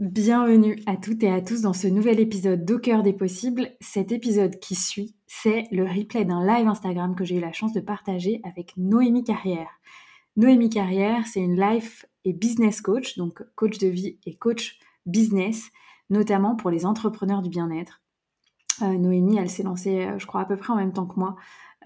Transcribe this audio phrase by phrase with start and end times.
[0.00, 3.72] Bienvenue à toutes et à tous dans ce nouvel épisode d'Au cœur des possibles.
[3.80, 7.72] Cet épisode qui suit, c'est le replay d'un live Instagram que j'ai eu la chance
[7.72, 9.80] de partager avec Noémie Carrière.
[10.36, 15.68] Noémie Carrière, c'est une life et business coach, donc coach de vie et coach business,
[16.10, 18.00] notamment pour les entrepreneurs du bien-être.
[18.82, 21.18] Euh, Noémie, elle s'est lancée, euh, je crois, à peu près en même temps que
[21.18, 21.34] moi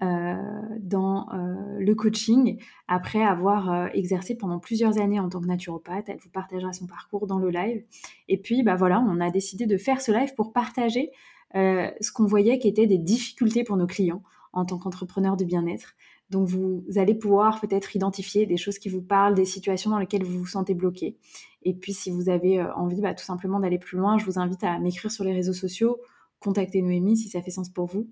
[0.01, 6.09] dans euh, le coaching après avoir euh, exercé pendant plusieurs années en tant que naturopathe.
[6.09, 7.83] Elle vous partagera son parcours dans le live.
[8.27, 11.11] Et puis, bah voilà, on a décidé de faire ce live pour partager
[11.55, 15.93] ce qu'on voyait qui étaient des difficultés pour nos clients en tant qu'entrepreneur de bien-être.
[16.31, 20.23] Donc vous allez pouvoir peut-être identifier des choses qui vous parlent, des situations dans lesquelles
[20.23, 21.15] vous vous sentez bloqué.
[21.61, 24.63] Et puis si vous avez envie bah, tout simplement d'aller plus loin, je vous invite
[24.63, 25.99] à m'écrire sur les réseaux sociaux,
[26.39, 28.09] contacter Noémie si ça fait sens pour vous.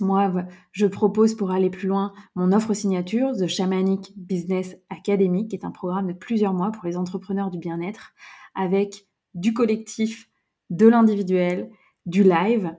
[0.00, 5.56] Moi, je propose pour aller plus loin mon offre signature, The Shamanic Business Academy, qui
[5.56, 8.12] est un programme de plusieurs mois pour les entrepreneurs du bien-être,
[8.54, 10.30] avec du collectif,
[10.70, 11.70] de l'individuel,
[12.06, 12.76] du live,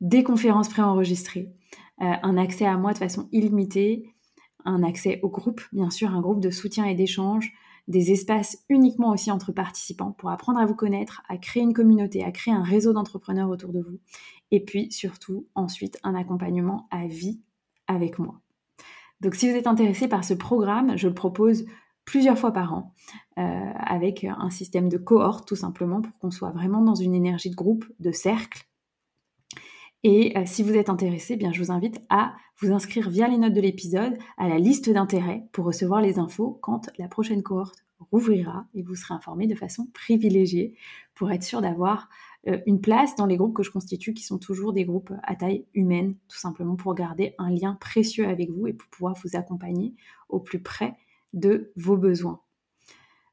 [0.00, 1.52] des conférences préenregistrées,
[2.00, 4.14] euh, un accès à moi de façon illimitée,
[4.64, 7.52] un accès au groupe, bien sûr, un groupe de soutien et d'échange,
[7.88, 12.24] des espaces uniquement aussi entre participants pour apprendre à vous connaître, à créer une communauté,
[12.24, 13.98] à créer un réseau d'entrepreneurs autour de vous,
[14.50, 17.40] et puis surtout ensuite un accompagnement à vie
[17.86, 18.40] avec moi.
[19.20, 21.64] Donc si vous êtes intéressé par ce programme, je le propose
[22.04, 22.94] plusieurs fois par an
[23.38, 27.50] euh, avec un système de cohorte tout simplement pour qu'on soit vraiment dans une énergie
[27.50, 28.66] de groupe, de cercle.
[30.04, 33.26] Et euh, si vous êtes intéressé, eh bien je vous invite à vous inscrire via
[33.26, 37.42] les notes de l'épisode à la liste d'intérêt pour recevoir les infos quand la prochaine
[37.42, 40.74] cohorte rouvrira et vous serez informé de façon privilégiée
[41.14, 42.10] pour être sûr d'avoir
[42.48, 45.36] euh, une place dans les groupes que je constitue, qui sont toujours des groupes à
[45.36, 49.36] taille humaine, tout simplement pour garder un lien précieux avec vous et pour pouvoir vous
[49.36, 49.94] accompagner
[50.28, 50.94] au plus près
[51.32, 52.40] de vos besoins.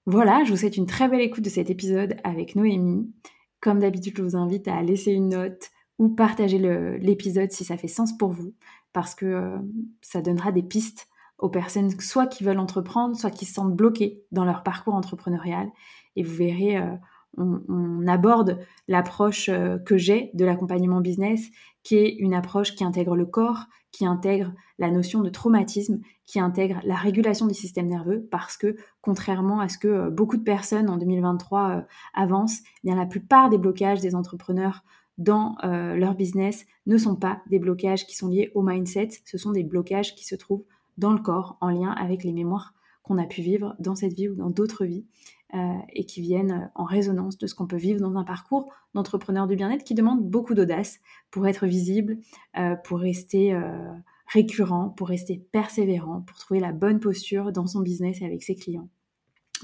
[0.05, 3.11] Voilà, je vous souhaite une très belle écoute de cet épisode avec Noémie.
[3.59, 5.69] Comme d'habitude, je vous invite à laisser une note
[6.01, 6.57] ou partager
[6.97, 8.55] l'épisode si ça fait sens pour vous,
[8.91, 9.57] parce que euh,
[10.01, 11.07] ça donnera des pistes
[11.37, 15.69] aux personnes soit qui veulent entreprendre, soit qui se sentent bloquées dans leur parcours entrepreneurial.
[16.15, 16.95] Et vous verrez, euh,
[17.37, 21.49] on, aborde l'approche euh, que j'ai de l'accompagnement business,
[21.83, 26.39] qui est une approche qui intègre le corps, qui intègre la notion de traumatisme, qui
[26.39, 30.89] intègre la régulation du système nerveux, parce que contrairement à ce que beaucoup de personnes
[30.89, 31.81] en 2023 euh,
[32.15, 34.83] avancent, eh bien la plupart des blocages des entrepreneurs
[35.21, 39.51] dans leur business ne sont pas des blocages qui sont liés au mindset, ce sont
[39.51, 40.65] des blocages qui se trouvent
[40.97, 42.73] dans le corps en lien avec les mémoires
[43.03, 45.05] qu'on a pu vivre dans cette vie ou dans d'autres vies.
[45.53, 49.47] Euh, et qui viennent en résonance de ce qu'on peut vivre dans un parcours d'entrepreneur
[49.47, 52.19] du bien-être qui demande beaucoup d'audace pour être visible,
[52.57, 53.91] euh, pour rester euh,
[54.27, 58.55] récurrent, pour rester persévérant, pour trouver la bonne posture dans son business et avec ses
[58.55, 58.87] clients.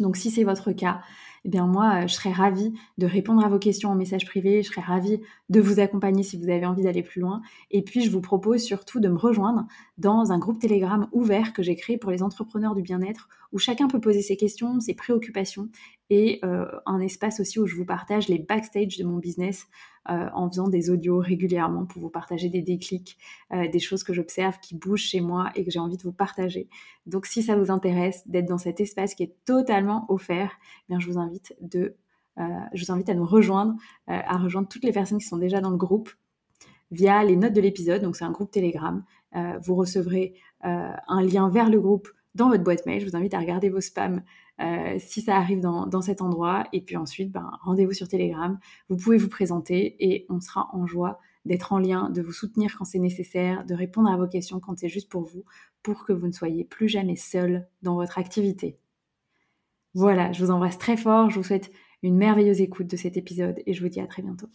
[0.02, 1.00] Donc si c'est votre cas,
[1.46, 4.70] eh bien moi, je serais ravie de répondre à vos questions en message privé, je
[4.70, 7.42] serais ravie de vous accompagner si vous avez envie d'aller plus loin.
[7.72, 9.66] Et puis, je vous propose surtout de me rejoindre
[9.98, 13.88] dans un groupe Telegram ouvert que j'ai créé pour les entrepreneurs du bien-être, où chacun
[13.88, 15.70] peut poser ses questions, ses préoccupations,
[16.10, 19.68] et euh, un espace aussi où je vous partage les backstage de mon business
[20.10, 23.18] euh, en faisant des audios régulièrement pour vous partager des déclics,
[23.52, 26.14] euh, des choses que j'observe qui bougent chez moi et que j'ai envie de vous
[26.14, 26.70] partager.
[27.06, 30.52] Donc si ça vous intéresse d'être dans cet espace qui est totalement offert,
[30.84, 31.27] eh bien je vous invite
[31.62, 31.96] de
[32.74, 33.74] je vous invite à nous rejoindre,
[34.06, 36.12] à rejoindre toutes les personnes qui sont déjà dans le groupe
[36.92, 38.04] via les notes de l'épisode.
[38.04, 39.04] Donc c'est un groupe Telegram.
[39.34, 43.02] vous recevrez un lien vers le groupe dans votre boîte mail.
[43.02, 44.22] Je vous invite à regarder vos spams
[45.00, 46.66] si ça arrive dans, cet endroit.
[46.74, 48.60] Et puis ensuite, ben, rendez-vous sur Telegram.
[48.88, 52.76] Vous pouvez vous présenter et on sera en joie d'être en lien, de vous soutenir
[52.78, 55.44] quand c'est nécessaire, de répondre à vos questions quand c'est juste pour vous,
[55.82, 58.78] pour que vous ne soyez plus jamais seul dans votre activité.
[59.98, 61.72] Voilà, je vous embrasse très fort, je vous souhaite
[62.04, 64.46] une merveilleuse écoute de cet épisode et je vous dis à très bientôt.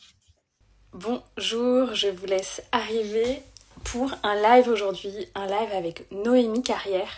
[0.92, 3.42] Bonjour, je vous laisse arriver
[3.82, 7.10] pour un live aujourd'hui, un live avec Noémie Carrière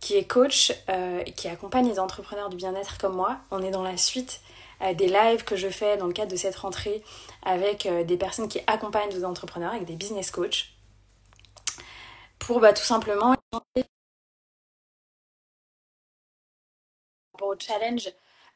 [0.00, 3.36] qui est coach, euh, qui accompagne les entrepreneurs du bien-être comme moi.
[3.50, 4.40] On est dans la suite
[4.80, 7.02] euh, des lives que je fais dans le cadre de cette rentrée
[7.42, 10.70] avec euh, des personnes qui accompagnent des entrepreneurs, avec des business coachs,
[12.38, 13.34] pour bah, tout simplement
[17.48, 18.10] au challenge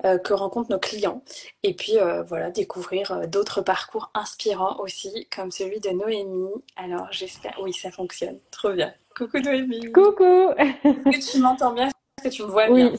[0.04, 1.22] euh, que rencontrent nos clients.
[1.62, 1.94] Et puis
[2.26, 6.62] voilà découvrir d'autres parcours inspirants aussi comme celui de Noémie.
[6.76, 8.38] Alors j'espère oui ça fonctionne.
[8.50, 8.92] Trop bien.
[9.16, 9.92] Coucou Noémie.
[9.92, 10.50] Coucou.
[10.58, 11.86] Est-ce que tu m'entends bien?
[11.88, 12.90] Est-ce que tu me vois bien?
[12.90, 12.98] oui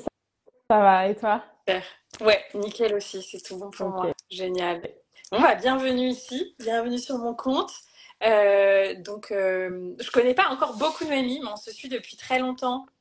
[0.69, 1.07] ça va.
[1.07, 1.43] Et toi?
[2.21, 4.11] Ouais, nickel aussi, c'est tout bon pour moi.
[4.29, 4.81] Génial.
[5.31, 7.71] Bon, bah, bienvenue ici, bienvenue sur mon compte.
[8.23, 12.39] Euh, donc, euh, je connais pas encore beaucoup Noémie, mais on se suit depuis très
[12.39, 12.85] longtemps.
[12.85, 12.96] euh,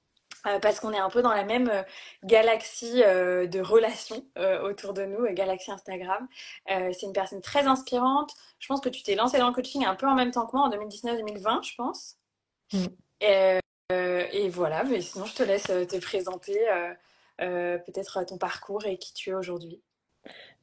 [0.62, 1.84] parce qu'on est un peu dans la même
[2.24, 4.24] galaxie de relations
[4.64, 6.28] autour de nous, galaxie Instagram.
[6.68, 8.32] c'est une personne très inspirante.
[8.58, 10.56] Je pense que tu t'es lancée dans le coaching un peu en même temps que
[10.56, 12.16] moi, en 2019-2020, je pense.
[12.72, 12.86] Mm.
[13.20, 13.58] Et,
[13.90, 16.58] et, voilà, mais sinon, je te laisse te présenter
[17.42, 19.82] euh, peut-être ton parcours et qui tu es aujourd'hui.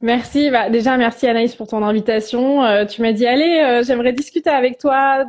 [0.00, 0.50] Merci.
[0.50, 2.62] Bah, déjà, merci Anaïs pour ton invitation.
[2.64, 5.24] Euh, tu m'as dit, allez, euh, j'aimerais discuter avec toi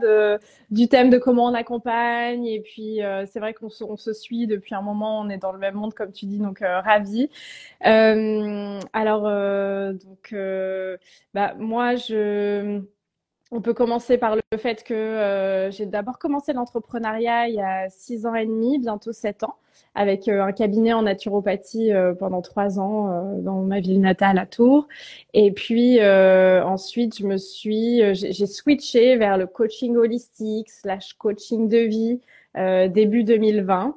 [0.70, 2.46] du thème de comment on accompagne.
[2.46, 3.00] Et puis,
[3.32, 5.22] c'est vrai qu'on se, on se suit depuis un moment.
[5.22, 7.30] On est dans le même monde, comme tu dis, donc ravi.
[7.82, 9.24] alors,
[9.94, 10.36] donc,
[11.34, 12.82] bah, moi, je
[13.51, 17.89] on peut commencer par le fait que euh, j'ai d'abord commencé l'entrepreneuriat il y a
[17.89, 19.56] six ans et demi, bientôt sept ans,
[19.94, 24.47] avec euh, un cabinet en naturopathie euh, pendant trois ans dans ma ville natale à
[24.47, 24.88] Tours.
[25.33, 31.77] Et puis ensuite, je me suis, j'ai switché vers le coaching holistique slash coaching de
[31.77, 32.21] vie
[32.56, 33.95] début 2020.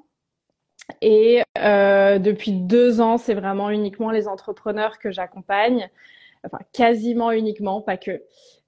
[1.01, 5.91] Et depuis deux ans, c'est vraiment uniquement les entrepreneurs que j'accompagne,
[6.45, 8.23] enfin quasiment uniquement, pas que.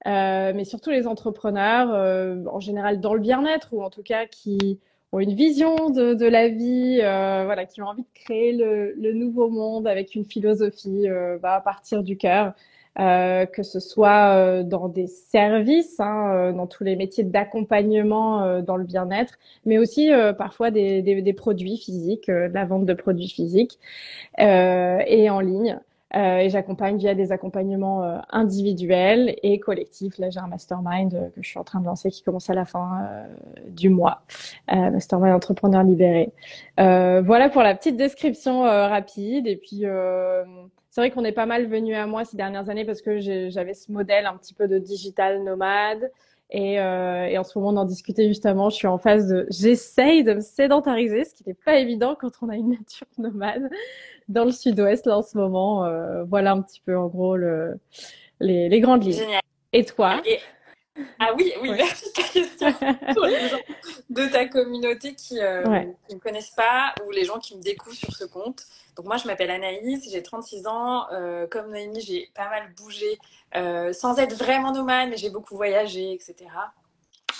[0.07, 4.27] Euh, mais surtout les entrepreneurs, euh, en général dans le bien-être ou en tout cas
[4.27, 4.81] qui
[5.13, 8.93] ont une vision de, de la vie, euh, voilà, qui ont envie de créer le,
[8.95, 12.55] le nouveau monde avec une philosophie euh, bah, à partir du cœur,
[12.99, 18.85] euh, que ce soit dans des services, hein, dans tous les métiers d'accompagnement dans le
[18.85, 19.35] bien-être,
[19.65, 23.79] mais aussi parfois des, des, des, produits physiques, la vente de produits physiques
[24.39, 25.79] et en ligne.
[26.17, 30.19] Euh, et j'accompagne via des accompagnements euh, individuels et collectifs.
[30.19, 32.55] Là, j'ai un mastermind euh, que je suis en train de lancer qui commence à
[32.55, 33.27] la fin
[33.69, 34.23] du mois.
[34.69, 36.33] mastermind entrepreneur libéré.
[36.77, 39.47] voilà pour la petite description rapide.
[39.47, 39.85] Et puis,
[40.91, 43.21] c'est vrai qu'on est pas mal venu à moi ces dernières années parce que
[43.51, 46.11] j'avais ce modèle un petit peu de digital nomade.
[46.53, 50.25] Et, euh, et, en ce moment, d'en discuter justement, je suis en phase de, j'essaye
[50.25, 53.71] de me sédentariser, ce qui n'est pas évident quand on a une nature nomade
[54.31, 55.85] dans le sud-ouest là en ce moment.
[55.85, 57.79] Euh, voilà un petit peu en gros le,
[58.41, 59.19] les, les grandes lignes.
[59.19, 59.43] Génial.
[59.73, 60.21] Et toi?
[61.19, 62.73] Ah oui, oui, merci de ta question.
[63.15, 63.59] Pour les gens
[64.11, 67.97] de ta communauté qui euh, ne me connaissent pas ou les gens qui me découvrent
[67.97, 68.65] sur ce compte.
[68.97, 71.07] Donc moi, je m'appelle Anaïs, j'ai 36 ans.
[71.13, 73.19] Euh, comme Noémie, j'ai pas mal bougé
[73.57, 76.35] euh, sans être vraiment nomade, mais j'ai beaucoup voyagé, etc.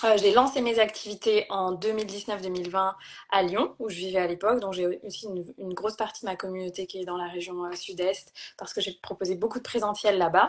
[0.03, 2.93] Euh, j'ai lancé mes activités en 2019-2020
[3.31, 4.59] à Lyon, où je vivais à l'époque.
[4.59, 5.27] Donc j'ai aussi
[5.57, 8.81] une, grosse partie de ma communauté qui est dans la région euh, sud-est, parce que
[8.81, 10.47] j'ai proposé beaucoup de présentiel là-bas.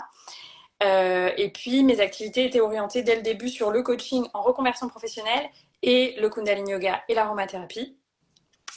[0.83, 4.89] Euh, et puis mes activités étaient orientées dès le début sur le coaching en reconversion
[4.89, 5.49] professionnelle
[5.83, 7.97] et le Kundalini Yoga et l'aromathérapie.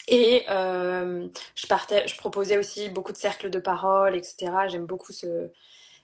[0.08, 4.52] Et je, proposais aussi beaucoup de cercles de parole, etc.
[4.68, 5.50] J'aime beaucoup ce,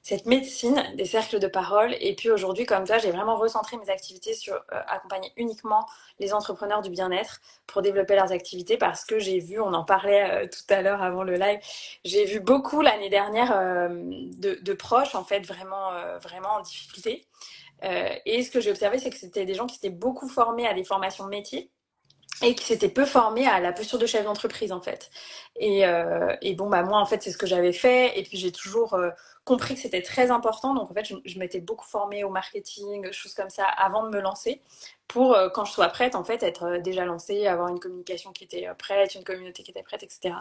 [0.01, 1.95] cette médecine des cercles de parole.
[1.99, 5.85] Et puis aujourd'hui, comme ça, j'ai vraiment recentré mes activités sur euh, accompagner uniquement
[6.19, 10.45] les entrepreneurs du bien-être pour développer leurs activités parce que j'ai vu, on en parlait
[10.45, 11.59] euh, tout à l'heure avant le live,
[12.03, 15.91] j'ai vu beaucoup l'année dernière euh, de, proches en fait vraiment,
[16.23, 17.27] vraiment en difficulté.
[17.83, 20.73] et ce que j'ai observé, c'est que c'était des gens qui s'étaient beaucoup formés à
[20.73, 21.69] des formations de métier
[22.41, 25.09] et qui s'était peu formé à la posture de chef d'entreprise en fait.
[25.57, 28.37] Et, euh, et, bon bah moi en fait c'est ce que j'avais fait et puis
[28.37, 29.09] j'ai toujours euh,
[29.43, 33.33] compris que c'était très important donc en fait je, m'étais beaucoup formée au marketing, choses
[33.33, 34.61] comme ça avant de me lancer
[35.07, 38.45] pour euh, quand je sois prête en fait être déjà lancée, avoir une communication qui
[38.45, 40.35] était prête, une communauté qui était prête, etc.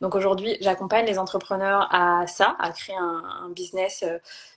[0.00, 4.04] Donc aujourd'hui j'accompagne les entrepreneurs à ça, à créer un, business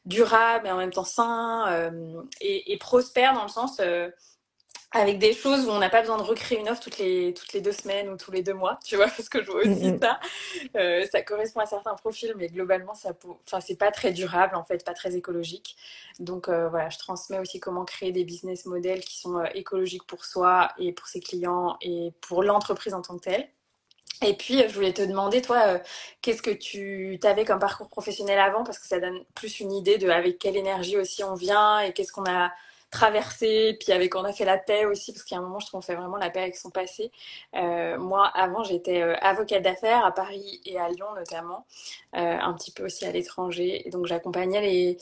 [0.06, 1.92] durable et en même temps sain
[2.42, 3.80] et, prospère dans le sens
[4.94, 7.52] avec des choses où on n'a pas besoin de recréer une offre toutes les, toutes
[7.54, 9.92] les deux semaines ou tous les deux mois, tu vois, parce que je vois aussi
[9.92, 10.00] mm, mm.
[10.00, 10.20] ça.
[10.78, 13.12] Euh, ça correspond à certains profils, mais globalement, ça
[13.46, 15.76] enfin, c'est pas très durable, en fait, pas très écologique.
[16.20, 20.06] Donc euh, voilà, je transmets aussi comment créer des business models qui sont euh, écologiques
[20.06, 23.50] pour soi et pour ses clients et pour l'entreprise en tant que telle.
[24.22, 25.80] Et puis, je voulais te demander, toi,
[26.22, 29.98] qu'est-ce que tu avais comme parcours professionnel avant, parce que ça donne plus une idée
[29.98, 32.52] de avec quelle énergie aussi on vient et qu'est-ce qu'on a
[32.94, 35.80] traversé, puis avec on a fait la paix aussi, parce a un moment, je trouve
[35.80, 37.12] qu'on fait vraiment la paix avec son passé.
[37.56, 41.66] Euh, moi, avant, j'étais euh, avocate d'affaires à Paris et à Lyon notamment,
[42.16, 43.86] euh, un petit peu aussi à l'étranger.
[43.92, 44.98] Donc, j'accompagnais les...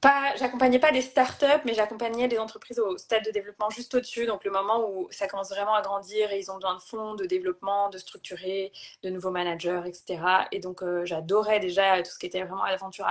[0.00, 4.26] Pas, j'accompagnais pas des startups, mais j'accompagnais des entreprises au stade de développement juste au-dessus.
[4.26, 7.14] Donc, le moment où ça commence vraiment à grandir et ils ont besoin de fonds,
[7.14, 8.70] de développement, de structurer,
[9.02, 10.22] de nouveaux managers, etc.
[10.52, 13.06] Et donc, j'adorais déjà tout ce qui était vraiment aventure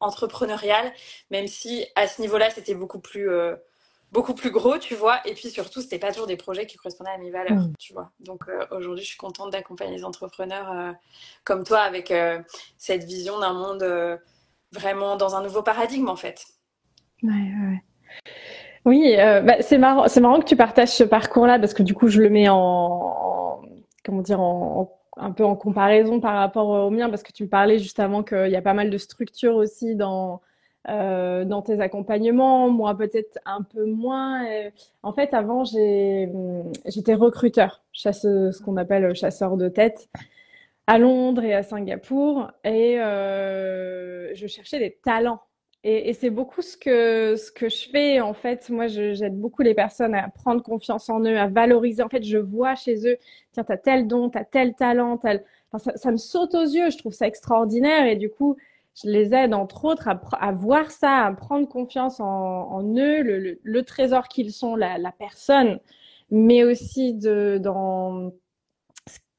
[0.00, 0.92] entrepreneurial,
[1.30, 3.54] même si à ce niveau-là, c'était beaucoup plus, euh,
[4.12, 5.20] beaucoup plus gros, tu vois.
[5.26, 7.72] Et puis surtout, c'était pas toujours des projets qui correspondaient à mes valeurs, mm.
[7.78, 8.10] tu vois.
[8.20, 10.92] Donc euh, aujourd'hui, je suis contente d'accompagner les entrepreneurs euh,
[11.44, 12.12] comme toi avec
[12.76, 14.20] cette vision d'un monde
[14.72, 16.44] vraiment dans un nouveau paradigme, en fait.
[17.22, 17.82] Ouais, ouais.
[18.86, 22.08] Oui, bah, c'est marrant, c'est marrant que tu partages ce parcours-là parce que du coup,
[22.08, 23.60] je le mets en,
[24.04, 27.48] comment dire, en un peu en comparaison par rapport au mien, parce que tu me
[27.48, 30.40] parlais justement qu'il y a pas mal de structures aussi dans,
[30.88, 34.44] euh, tes accompagnements, moi peut-être un peu moins.
[35.02, 40.08] En fait, avant, j'étais recruteur, chasseuse, ce qu'on appelle chasseur de tête,
[40.86, 45.40] à Londres et à Singapour, et euh, je cherchais des talents
[45.82, 48.20] et, et c'est beaucoup ce que, ce que je fais.
[48.20, 52.02] En fait, moi, j'aide beaucoup les personnes à prendre confiance en eux, à valoriser.
[52.02, 53.16] En fait, je vois chez eux,
[53.52, 55.44] tiens, tu as tel don, tu as tel talent, tel...
[55.72, 56.90] Enfin, ça, ça, me saute aux yeux.
[56.90, 58.06] Je trouve ça extraordinaire.
[58.06, 58.56] Et du coup,
[59.02, 63.22] je les aide, entre autres, à, à voir ça, à prendre confiance en, en eux,
[63.22, 65.80] le, le, le trésor qu'ils sont, la, la, personne,
[66.30, 68.32] mais aussi de, dans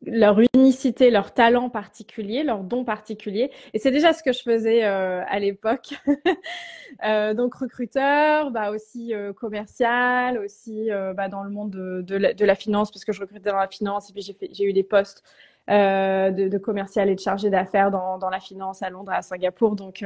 [0.05, 3.51] leur unicité, leur talent particulier, leur don particulier.
[3.74, 5.93] Et c'est déjà ce que je faisais euh, à l'époque.
[7.05, 12.46] euh, donc recruteur, bah aussi euh, commercial, aussi euh, bah, dans le monde de, de,
[12.46, 15.24] la, finance, parce que je recrutais dans la finance et puis j'ai eu des postes
[15.70, 19.22] euh, de, de, commercial et de chargé d'affaires dans, dans, la finance à Londres, à
[19.22, 19.75] Singapour.
[19.75, 20.03] Donc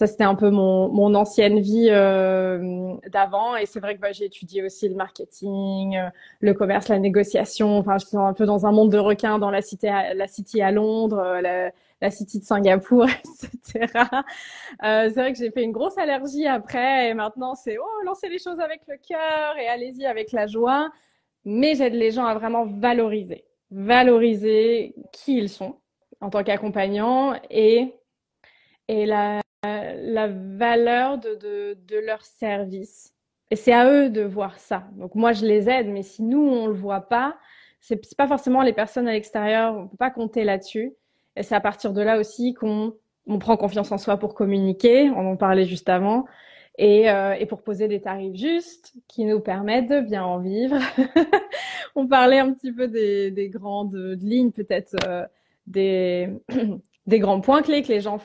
[0.00, 3.54] ça, c'était un peu mon, mon ancienne vie euh, d'avant.
[3.56, 6.08] Et c'est vrai que bah, j'ai étudié aussi le marketing, euh,
[6.40, 7.76] le commerce, la négociation.
[7.76, 10.62] Enfin, je suis un peu dans un monde de requins dans la cité, la city
[10.62, 13.08] à Londres, euh, la, la city de Singapour,
[13.44, 13.92] etc.
[14.80, 17.10] C'est vrai que j'ai fait une grosse allergie après.
[17.10, 20.88] Et maintenant, c'est oh, lancez les choses avec le cœur et allez-y avec la joie.
[21.44, 25.76] Mais j'aide les gens à vraiment valoriser, valoriser qui ils sont
[26.22, 27.92] en tant qu'accompagnants et
[28.88, 33.14] et la, la valeur de, de, de leur service.
[33.50, 34.84] Et c'est à eux de voir ça.
[34.92, 37.36] Donc moi, je les aide, mais si nous, on le voit pas,
[37.80, 40.92] c'est pas forcément les personnes à l'extérieur, on peut pas compter là-dessus.
[41.36, 42.94] Et c'est à partir de là aussi qu'on
[43.26, 46.24] on prend confiance en soi pour communiquer, on en parlait juste avant,
[46.78, 50.78] et, euh, et pour poser des tarifs justes qui nous permettent de bien en vivre.
[51.94, 55.24] on parlait un petit peu des, des grandes lignes, peut-être euh,
[55.66, 56.28] des
[57.06, 58.18] des grands points clés que les gens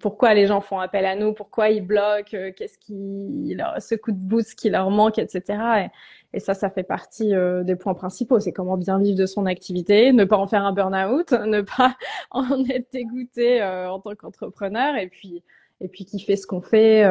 [0.00, 3.94] pourquoi les gens font appel à nous, pourquoi ils bloquent, euh, qu'est-ce qui leur, ce
[3.94, 5.90] coup de boost qui leur manque, etc.
[6.34, 8.40] Et, ça, ça fait partie euh, des points principaux.
[8.40, 11.96] C'est comment bien vivre de son activité, ne pas en faire un burn-out, ne pas
[12.30, 15.42] en être dégoûté euh, en tant qu'entrepreneur, et puis
[15.80, 17.04] et puis kiffer ce qu'on fait,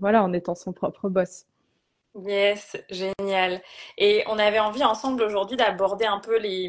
[0.00, 1.46] voilà, en étant son propre boss.
[2.26, 3.62] Yes, génial.
[3.96, 6.68] Et on avait envie ensemble aujourd'hui d'aborder un peu les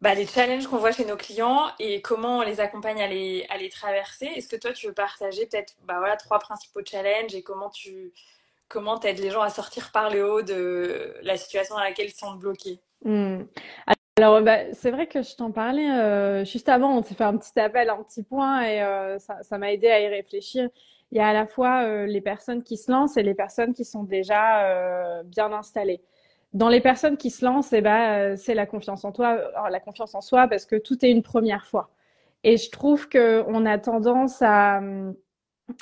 [0.00, 3.46] bah, les challenges qu'on voit chez nos clients et comment on les accompagne à les,
[3.50, 4.26] à les traverser.
[4.26, 8.12] Est-ce que toi, tu veux partager peut-être bah, voilà, trois principaux challenges et comment tu
[8.68, 12.14] comment aides les gens à sortir par le haut de la situation dans laquelle ils
[12.14, 12.80] sont bloqués?
[13.04, 13.44] Mmh.
[14.18, 17.36] Alors, bah, c'est vrai que je t'en parlais euh, juste avant, on s'est fait un
[17.36, 20.68] petit appel, un petit point et euh, ça m'a aidé à y réfléchir.
[21.10, 23.72] Il y a à la fois euh, les personnes qui se lancent et les personnes
[23.72, 26.02] qui sont déjà bien installées
[26.52, 29.38] dans les personnes qui se lancent, eh ben, c'est la confiance en toi,
[29.70, 31.90] la confiance en soi, parce que tout est une première fois.
[32.44, 34.80] Et je trouve que on a tendance à,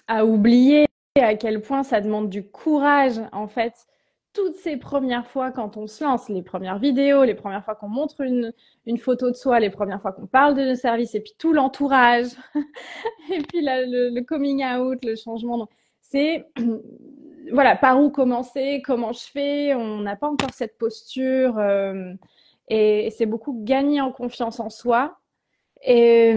[0.09, 0.87] à oublier
[1.21, 3.87] à quel point ça demande du courage, en fait,
[4.33, 7.89] toutes ces premières fois quand on se lance, les premières vidéos, les premières fois qu'on
[7.89, 8.53] montre une,
[8.85, 11.55] une, photo de soi, les premières fois qu'on parle de nos services, et puis tout
[11.55, 12.27] l'entourage,
[13.33, 15.69] et puis le, coming out, le changement.
[16.03, 16.47] C'est
[17.53, 19.75] voilà, par où commencer, comment je fais.
[19.75, 22.13] On n'a pas encore cette posture, euh,
[22.69, 25.19] et, c'est beaucoup gagner en confiance en soi
[25.83, 26.35] et,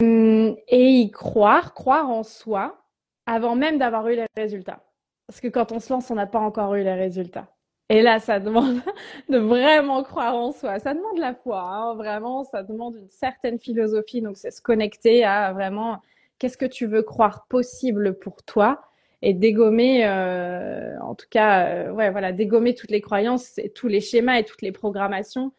[0.00, 2.82] et y croire, croire en soi
[3.26, 4.82] avant même d'avoir eu les résultats.
[5.26, 7.48] Parce que quand on se lance, on n'a pas encore eu les résultats.
[7.88, 8.80] Et là, ça demande
[9.28, 10.78] de vraiment croire en soi.
[10.78, 12.44] Ça demande la foi, hein, vraiment.
[12.44, 14.22] Ça demande une certaine philosophie.
[14.22, 16.00] Donc, c'est se connecter à vraiment
[16.38, 18.89] qu'est-ce que tu veux croire possible pour toi
[19.22, 23.88] et dégommer, euh, en tout cas, euh, ouais, voilà, dégommer toutes les croyances, et tous
[23.88, 25.52] les schémas et toutes les programmations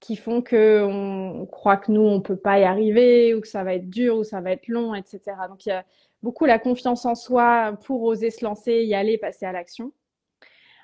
[0.00, 3.64] qui font que on croit que nous on peut pas y arriver ou que ça
[3.64, 5.20] va être dur ou ça va être long, etc.
[5.48, 5.84] Donc il y a
[6.22, 9.92] beaucoup la confiance en soi pour oser se lancer, y aller, passer à l'action.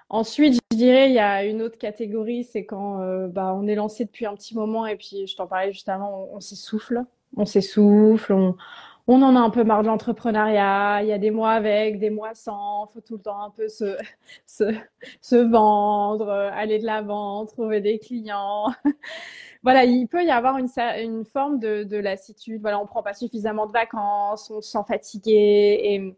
[0.08, 3.76] Ensuite, je dirais, il y a une autre catégorie, c'est quand euh, bah, on est
[3.76, 7.04] lancé depuis un petit moment et puis, je t'en parlais juste avant, on, s'essouffle.
[7.36, 8.56] On s'essouffle, on,
[9.06, 11.02] on, en a un peu marre de l'entrepreneuriat.
[11.02, 12.86] Il y a des mois avec, des mois sans.
[12.88, 13.96] Faut tout le temps un peu se,
[14.46, 14.64] se,
[15.20, 18.66] se vendre, aller de l'avant, trouver des clients.
[19.62, 20.68] voilà, il peut y avoir une,
[21.02, 22.60] une forme de, de, lassitude.
[22.60, 25.80] Voilà, on prend pas suffisamment de vacances, on se sent fatigué.
[25.82, 26.16] Et,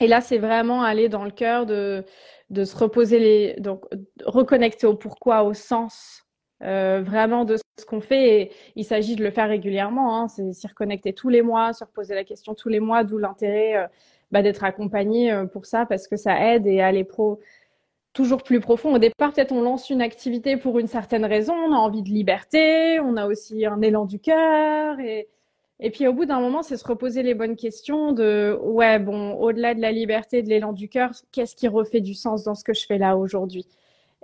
[0.00, 2.04] et là, c'est vraiment aller dans le cœur de,
[2.50, 3.84] de se reposer les, donc
[4.24, 6.27] reconnecter au pourquoi, au sens
[6.62, 8.40] euh, vraiment de ce qu'on fait.
[8.40, 10.18] Et il s'agit de le faire régulièrement.
[10.20, 13.18] Hein, c'est s'y reconnecter tous les mois, se reposer la question tous les mois, d'où
[13.18, 13.86] l'intérêt euh,
[14.32, 17.40] bah, d'être accompagné euh, pour ça parce que ça aide et aller pro
[18.12, 18.94] toujours plus profond.
[18.94, 22.08] Au départ, peut-être on lance une activité pour une certaine raison, on a envie de
[22.08, 25.28] liberté, on a aussi un élan du cœur et,
[25.78, 29.34] et puis au bout d'un moment, c'est se reposer les bonnes questions de ouais, bon,
[29.34, 32.64] au-delà de la liberté, de l'élan du cœur, qu'est-ce qui refait du sens dans ce
[32.64, 33.66] que je fais là aujourd'hui?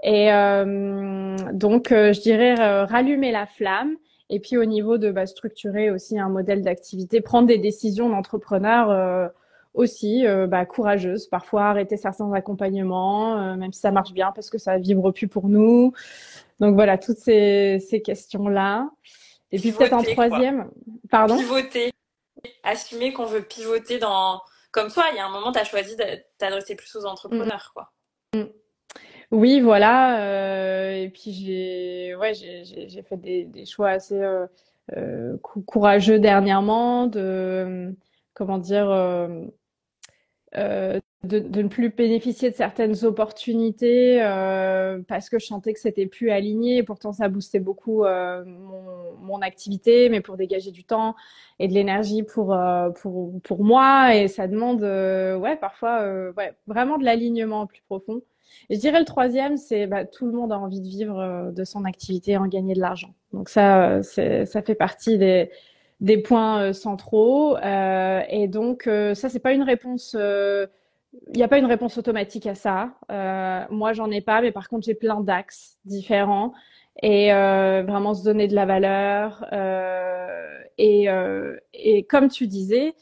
[0.03, 3.97] Et euh, donc, euh, je dirais euh, rallumer la flamme
[4.29, 9.33] et puis au niveau de bah, structurer aussi un modèle d'activité, prendre des décisions d'entrepreneur
[9.75, 11.27] aussi euh, bah, courageuse.
[11.27, 15.29] Parfois arrêter certains accompagnements, euh, même si ça marche bien parce que ça vibre plus
[15.29, 15.93] pour nous.
[16.61, 18.89] Donc voilà, toutes ces, ces questions-là.
[19.51, 20.71] Et puis peut-être en troisième,
[21.11, 21.37] pardon?
[21.37, 21.93] Pivoter,
[22.63, 24.41] assumer qu'on veut pivoter dans.
[24.73, 26.05] Comme toi, il y a un moment, tu as choisi de
[26.39, 27.93] t'adresser plus aux entrepreneurs, quoi.
[28.35, 28.49] Mm.
[29.35, 30.21] Oui, voilà.
[30.21, 34.47] Euh, et puis j'ai, ouais, j'ai fait des, choix assez euh,
[34.97, 37.93] euh, courageux dernièrement de,
[38.35, 38.87] comment dire,
[40.55, 44.21] de, ne plus bénéficier de certaines opportunités
[45.09, 46.77] parce que je sentais que c'était plus aligné.
[46.79, 51.17] Et pourtant, ça boostait beaucoup mon, activité, mais pour dégager du temps
[51.59, 52.55] et de l'énergie pour,
[53.59, 54.15] moi.
[54.15, 54.81] Et ça demande,
[55.61, 56.09] parfois,
[56.69, 58.23] vraiment de l'alignement plus profond.
[58.71, 61.85] Je dirais le troisième, c'est bah, tout le monde a envie de vivre de son
[61.85, 63.15] activité et en gagner de l'argent.
[63.35, 67.57] Donc ça, ça fait partie des, points euh, centraux.
[67.57, 70.17] Euh, et donc, euh, ça, c'est pas une réponse.
[70.19, 72.95] Il n'y a pas une réponse automatique à ça.
[73.71, 76.53] moi, j'en ai pas, mais par contre, j'ai plein d'axes différents
[77.03, 79.45] et vraiment se donner de la valeur.
[80.79, 82.95] Et, comme tu disais,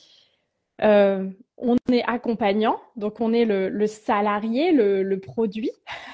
[1.63, 5.71] on est accompagnant, donc on est le, salarié, le, le, produit,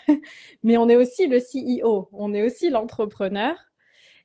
[0.63, 3.57] mais on est aussi le CEO, on est aussi l'entrepreneur.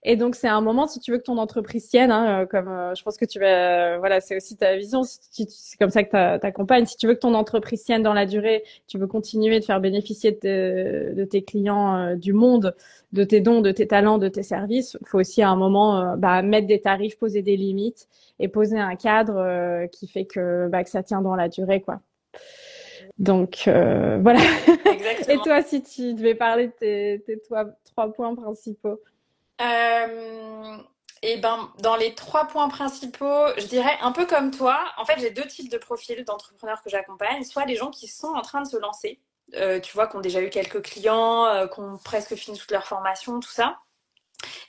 [0.06, 2.68] Et donc, c'est un moment, si tu veux que ton entreprise tienne, hein, euh, comme
[2.68, 6.04] euh, je pense que tu vas, euh, voilà, c'est aussi ta vision, c'est comme ça
[6.04, 6.86] que tu accompagnes.
[6.86, 9.80] Si tu veux que ton entreprise tienne dans la durée, tu veux continuer de faire
[9.80, 12.76] bénéficier de, de tes clients du monde,
[13.14, 16.18] de tes dons, de tes talents, de tes services, il faut aussi à un moment
[16.18, 18.08] bah, mettre des tarifs, poser des limites
[18.40, 22.02] et poser un cadre qui fait que, bah, que ça tient dans la durée, quoi.
[23.20, 24.40] Donc voilà.
[25.30, 29.00] et toi, si tu devais parler de tes, tes trois points principaux
[29.64, 30.78] euh,
[31.22, 34.84] et ben, dans les trois points principaux, je dirais un peu comme toi.
[34.98, 37.44] En fait, j'ai deux types de profils d'entrepreneurs que j'accompagne.
[37.44, 39.22] Soit les gens qui sont en train de se lancer,
[39.56, 42.72] euh, tu vois, qui ont déjà eu quelques clients, euh, qui ont presque fini toute
[42.72, 43.80] leur formation, tout ça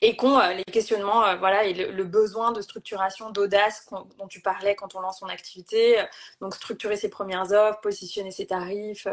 [0.00, 4.40] et qu'ont euh, les questionnements euh, voilà, et le, besoin de structuration, d'audace dont tu
[4.40, 6.00] parlais quand on lance son activité.
[6.00, 6.04] Euh,
[6.40, 9.06] donc, structurer ses premières offres, positionner ses tarifs,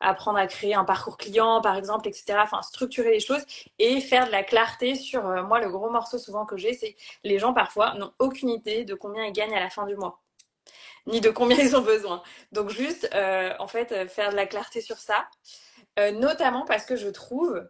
[0.00, 2.38] apprendre à créer un parcours client, par exemple, etc.
[2.42, 3.44] Enfin, structurer les choses
[3.78, 7.38] et faire de la clarté sur, moi, le gros morceau souvent que j'ai, c'est les
[7.38, 10.20] gens parfois n'ont aucune idée de combien ils gagnent à la fin du mois
[11.06, 12.22] ni de combien ils ont besoin.
[12.52, 13.10] Donc juste,
[13.58, 15.26] en fait, faire de la clarté sur ça,
[16.12, 17.60] notamment parce que je trouve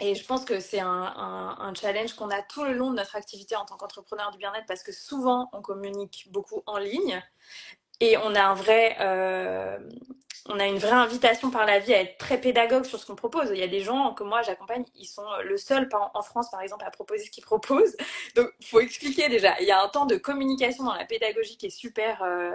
[0.00, 3.56] et je pense que c'est un, challenge qu'on a tout le long de notre activité
[3.56, 7.22] en tant qu'entrepreneur du bien-être parce que souvent on communique beaucoup en ligne
[8.00, 8.96] et on a un vrai,
[10.48, 13.14] on a une vraie invitation par la vie à être très pédagogue sur ce qu'on
[13.14, 13.50] propose.
[13.52, 16.62] Il y a des gens que moi j'accompagne, ils sont le seul en France par
[16.62, 17.96] exemple à proposer ce qu'ils proposent.
[18.34, 19.60] Donc faut expliquer déjà.
[19.60, 22.52] Il y a un temps de communication dans la pédagogie qui est super, euh,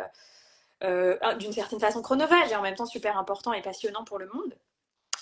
[0.83, 4.27] euh, d'une certaine façon chronophage et en même temps super important et passionnant pour le
[4.33, 4.55] monde.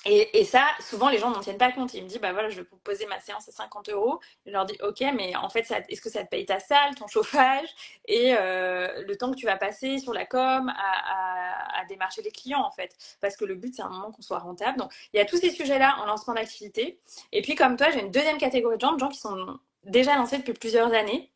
[0.05, 1.93] Et, ça, souvent, les gens n'en tiennent pas compte.
[1.93, 4.19] Ils me disent, bah voilà, je vais vous poser ma séance à 50 euros.
[4.47, 7.07] Je leur dis, ok, mais en fait, est-ce que ça te paye ta salle, ton
[7.07, 7.67] chauffage
[8.07, 12.63] et euh, le temps que tu vas passer sur la com à, démarcher les clients,
[12.63, 12.95] en fait?
[13.21, 14.79] Parce que le but, c'est un moment qu'on soit rentable.
[14.79, 16.99] Donc, il y a tous ces sujets-là en lancement d'activité.
[17.31, 20.15] Et puis, comme toi, j'ai une deuxième catégorie de gens, de gens qui sont déjà
[20.15, 21.30] lancés depuis plusieurs années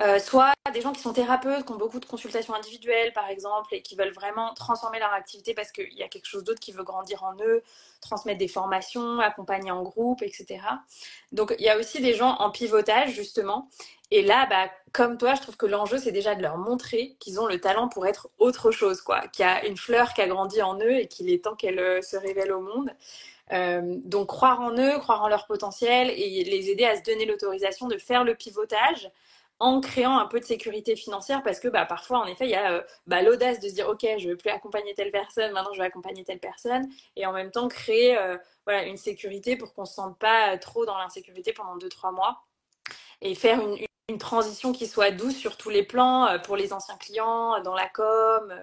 [0.00, 3.74] euh, soit des gens qui sont thérapeutes, qui ont beaucoup de consultations individuelles, par exemple,
[3.74, 6.72] et qui veulent vraiment transformer leur activité parce qu'il y a quelque chose d'autre qui
[6.72, 7.62] veut grandir en eux,
[8.00, 10.60] transmettre des formations, accompagner en groupe, etc.
[11.32, 13.68] Donc, il y a aussi des gens en pivotage, justement.
[14.10, 17.40] Et là, bah, comme toi, je trouve que l'enjeu, c'est déjà de leur montrer qu'ils
[17.40, 19.20] ont le talent pour être autre chose, quoi.
[19.28, 21.78] Qu'il y a une fleur qui a grandi en eux et qu'il est temps qu'elle
[21.78, 22.90] euh, se révèle au monde.
[23.52, 27.24] Euh, donc croire en eux, croire en leur potentiel et les aider à se donner
[27.24, 29.10] l'autorisation de faire le pivotage
[29.60, 32.54] en créant un peu de sécurité financière parce que bah, parfois, en effet, il y
[32.54, 35.52] a euh, bah, l'audace de se dire, OK, je ne veux plus accompagner telle personne,
[35.52, 39.56] maintenant je vais accompagner telle personne, et en même temps créer euh, voilà, une sécurité
[39.56, 42.44] pour qu'on ne se sente pas trop dans l'insécurité pendant 2-3 mois,
[43.20, 43.86] et faire une,
[44.18, 47.88] transition qui soit douce sur tous les plans, euh, pour les anciens clients, dans la
[47.90, 48.54] com,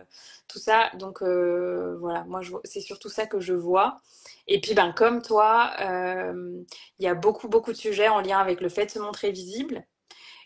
[0.47, 0.89] tout ça.
[0.95, 4.01] Donc voilà, moi, c'est surtout ça que je vois.
[4.47, 6.65] Et puis, ben, comme toi, il
[7.05, 9.85] y a beaucoup, beaucoup de sujets en lien avec le fait de se montrer visible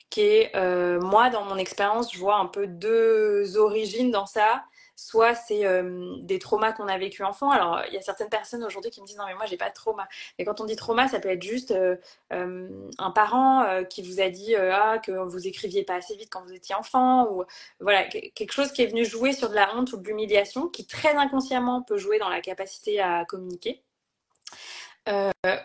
[0.09, 4.63] qui est, euh, moi, dans mon expérience, je vois un peu deux origines dans ça.
[4.95, 7.51] Soit c'est euh, des traumas qu'on a vécu enfant.
[7.51, 9.69] Alors, il y a certaines personnes aujourd'hui qui me disent non, mais moi, j'ai pas
[9.69, 10.09] de trauma.
[10.37, 11.95] Mais quand on dit trauma, ça peut être juste euh,
[12.29, 16.53] un parent qui vous a dit ah, que vous écriviez pas assez vite quand vous
[16.53, 17.45] étiez enfant, ou
[17.79, 20.85] voilà, quelque chose qui est venu jouer sur de la honte ou de l'humiliation, qui
[20.85, 23.81] très inconsciemment peut jouer dans la capacité à communiquer.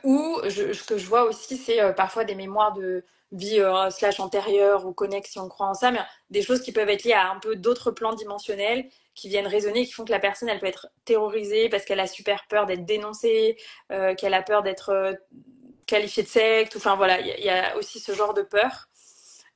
[0.04, 4.86] ou ce que je vois aussi, c'est parfois des mémoires de, vie euh, slash antérieure
[4.86, 7.30] ou connexion, si on croit en ça, mais des choses qui peuvent être liées à
[7.30, 10.66] un peu d'autres plans dimensionnels qui viennent résonner, qui font que la personne, elle peut
[10.66, 13.56] être terrorisée parce qu'elle a super peur d'être dénoncée,
[13.92, 15.12] euh, qu'elle a peur d'être euh,
[15.86, 16.76] qualifiée de secte.
[16.76, 18.88] Enfin voilà, il y, a aussi ce genre de peur.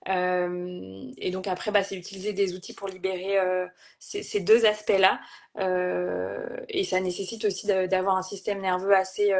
[0.08, 3.66] Euh, et donc après, bah, c'est utiliser des outils pour libérer euh,
[3.98, 5.20] ces, deux aspects-là.
[5.58, 9.32] Euh, et ça nécessite aussi d'avoir un système nerveux assez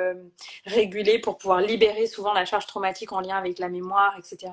[0.67, 4.53] régulé pour pouvoir libérer souvent la charge traumatique en lien avec la mémoire, etc.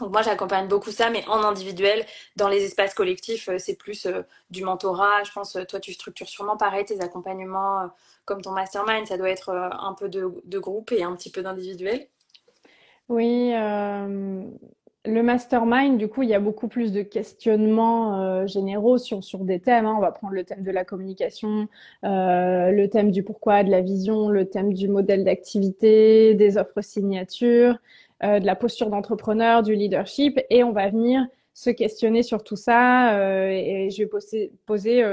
[0.00, 2.06] Donc moi, j'accompagne beaucoup ça, mais en individuel.
[2.36, 4.08] Dans les espaces collectifs, c'est plus
[4.50, 5.24] du mentorat.
[5.24, 7.90] Je pense, toi, tu structures sûrement pareil tes accompagnements
[8.24, 9.06] comme ton mastermind.
[9.06, 12.08] Ça doit être un peu de, groupe et un petit peu d'individuel.
[13.10, 13.52] Oui,
[15.06, 19.44] le mastermind, du coup, il y a beaucoup plus de questionnements euh, généraux sur, sur
[19.44, 19.86] des thèmes.
[19.86, 19.94] Hein.
[19.96, 21.68] On va prendre le thème de la communication,
[22.04, 26.82] euh, le thème du pourquoi, de la vision, le thème du modèle d'activité, des offres
[26.82, 27.78] signatures,
[28.24, 32.56] euh, de la posture d'entrepreneur, du leadership, et on va venir se questionner sur tout
[32.56, 33.18] ça.
[33.50, 35.04] et je vais poser, poser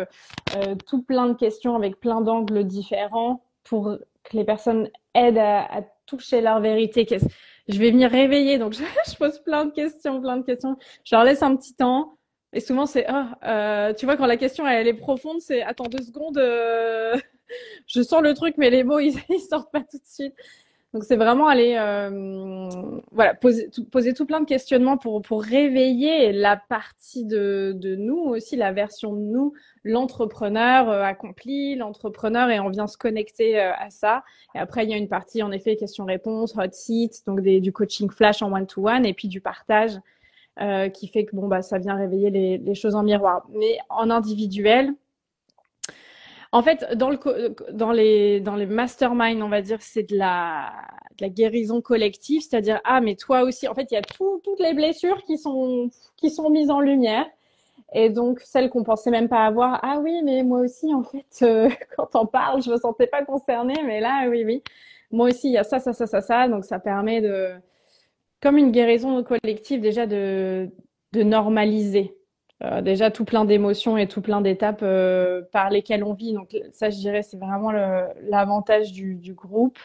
[0.86, 5.82] tout plein de questions avec plein d'angles différents pour que les personnes aident à, à
[6.08, 7.06] toucher leur vérité
[7.70, 8.58] je vais venir réveiller.
[8.58, 8.74] Donc,
[9.08, 10.78] je, pose plein de questions, plein de questions.
[11.04, 12.18] Je leur laisse un petit temps.
[12.54, 16.04] Et souvent, c'est, oh, tu vois, quand la question, elle, est profonde, c'est, attends deux
[16.04, 17.16] secondes, euh,
[17.88, 20.34] je sens le truc, mais les mots, ils, ils sortent pas tout de suite.
[20.98, 22.70] Donc, c'est vraiment aller, euh,
[23.12, 27.96] voilà, poser tout, poser tout plein de questionnements pour, pour réveiller la partie de, de
[27.96, 33.60] nous aussi, la version de nous, l'entrepreneur euh, accompli, l'entrepreneur, et on vient se connecter
[33.60, 34.24] euh, à ça.
[34.56, 37.72] Et après, il y a une partie, en effet, questions-réponses, hot seat, donc des, du
[37.72, 40.00] coaching flash en one-to-one, et puis du partage
[40.60, 43.46] euh, qui fait que, bon, bah, ça vient réveiller les, les choses en miroir.
[43.52, 44.96] Mais en individuel,
[46.58, 50.74] en fait, dans, le, dans, les, dans masterminds, on va dire, c'est de la,
[51.22, 54.74] guérison collective, c'est-à-dire, ah, mais toi aussi, en fait, il y a tout, toutes les
[54.74, 55.92] blessures qui sont,
[56.50, 57.28] mises en lumière.
[57.94, 61.26] Et donc, celles qu'on pensait même pas avoir, ah oui, mais moi aussi, en fait,
[61.44, 64.64] euh, quand on parle, je me sentais pas concernée, mais là, oui, oui.
[65.12, 66.48] Moi aussi, il y a ça, ça, ça, ça, ça.
[66.48, 67.52] Donc, ça permet de,
[68.42, 70.72] comme une guérison collective, déjà de
[71.14, 72.17] normaliser
[72.64, 76.34] euh, déjà tout plein d'émotions et tout plein d'étapes euh, par lesquelles on vit.
[76.34, 79.78] Donc ça, je dirais, c'est vraiment l'avantage du, du, groupe.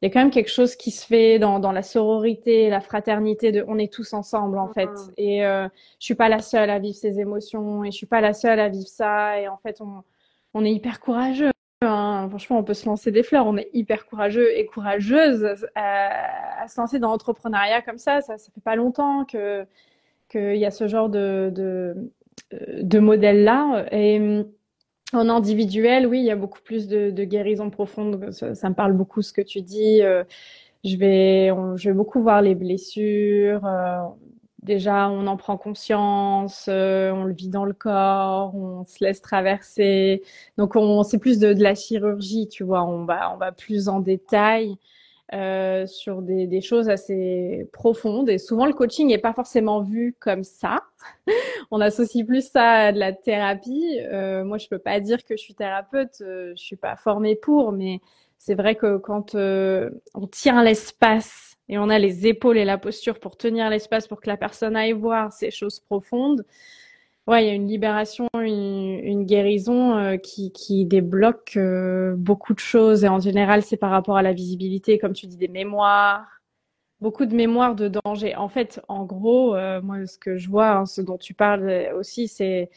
[0.00, 2.80] Il y a quand même quelque chose qui se fait dans, dans la sororité, la
[2.80, 4.86] fraternité de on est tous ensemble en fait.
[4.86, 5.12] Mm-hmm.
[5.18, 5.68] Et euh,
[5.98, 8.60] je suis pas la seule à vivre ces émotions et je suis pas la seule
[8.60, 9.38] à vivre ça.
[9.38, 10.02] Et en fait, on,
[10.54, 11.50] on est hyper courageux.
[11.82, 12.26] Hein.
[12.30, 13.46] Franchement, on peut se lancer des fleurs.
[13.46, 18.22] On est hyper courageux et courageuse à, à se lancer dans l'entrepreneuriat comme ça.
[18.22, 19.66] Ça, ça fait pas longtemps que
[20.28, 22.12] qu'il y a ce genre de, de,
[22.82, 23.86] de modèles-là.
[23.92, 24.44] Et
[25.12, 28.30] en individuel, oui, il y a beaucoup plus de, de guérison profonde.
[28.32, 30.00] Ça, me parle beaucoup ce que tu dis.
[30.84, 33.62] je vais, je vais beaucoup voir les blessures.
[34.62, 40.22] déjà, on en prend conscience, on le vit dans le corps, on se laisse traverser.
[40.58, 42.84] Donc, on, c'est plus de, de, la chirurgie, tu vois.
[42.84, 44.76] On va, on va plus en détail.
[45.34, 48.30] Euh, sur des, des, choses assez profondes.
[48.30, 50.84] Et souvent, le coaching n'est pas forcément vu comme ça.
[51.70, 54.00] On associe plus ça à de la thérapie.
[54.10, 56.22] Euh, moi, je peux pas dire que je suis thérapeute.
[56.22, 58.00] Euh, je suis pas formée pour, mais
[58.38, 62.78] c'est vrai que quand euh, on tient l'espace et on a les épaules et la
[62.78, 66.46] posture pour tenir l'espace pour que la personne aille voir ces choses profondes,
[67.28, 73.04] ouais, il y a une libération, une, guérison euh, qui, débloque euh, beaucoup de choses.
[73.04, 76.26] Et en général, c'est par rapport à la visibilité, comme tu dis, des mémoires,
[77.00, 78.34] beaucoup de mémoires de danger.
[78.36, 81.90] En fait, en gros, euh, moi, ce que je vois, hein, ce dont tu parles
[81.96, 82.70] aussi, c'est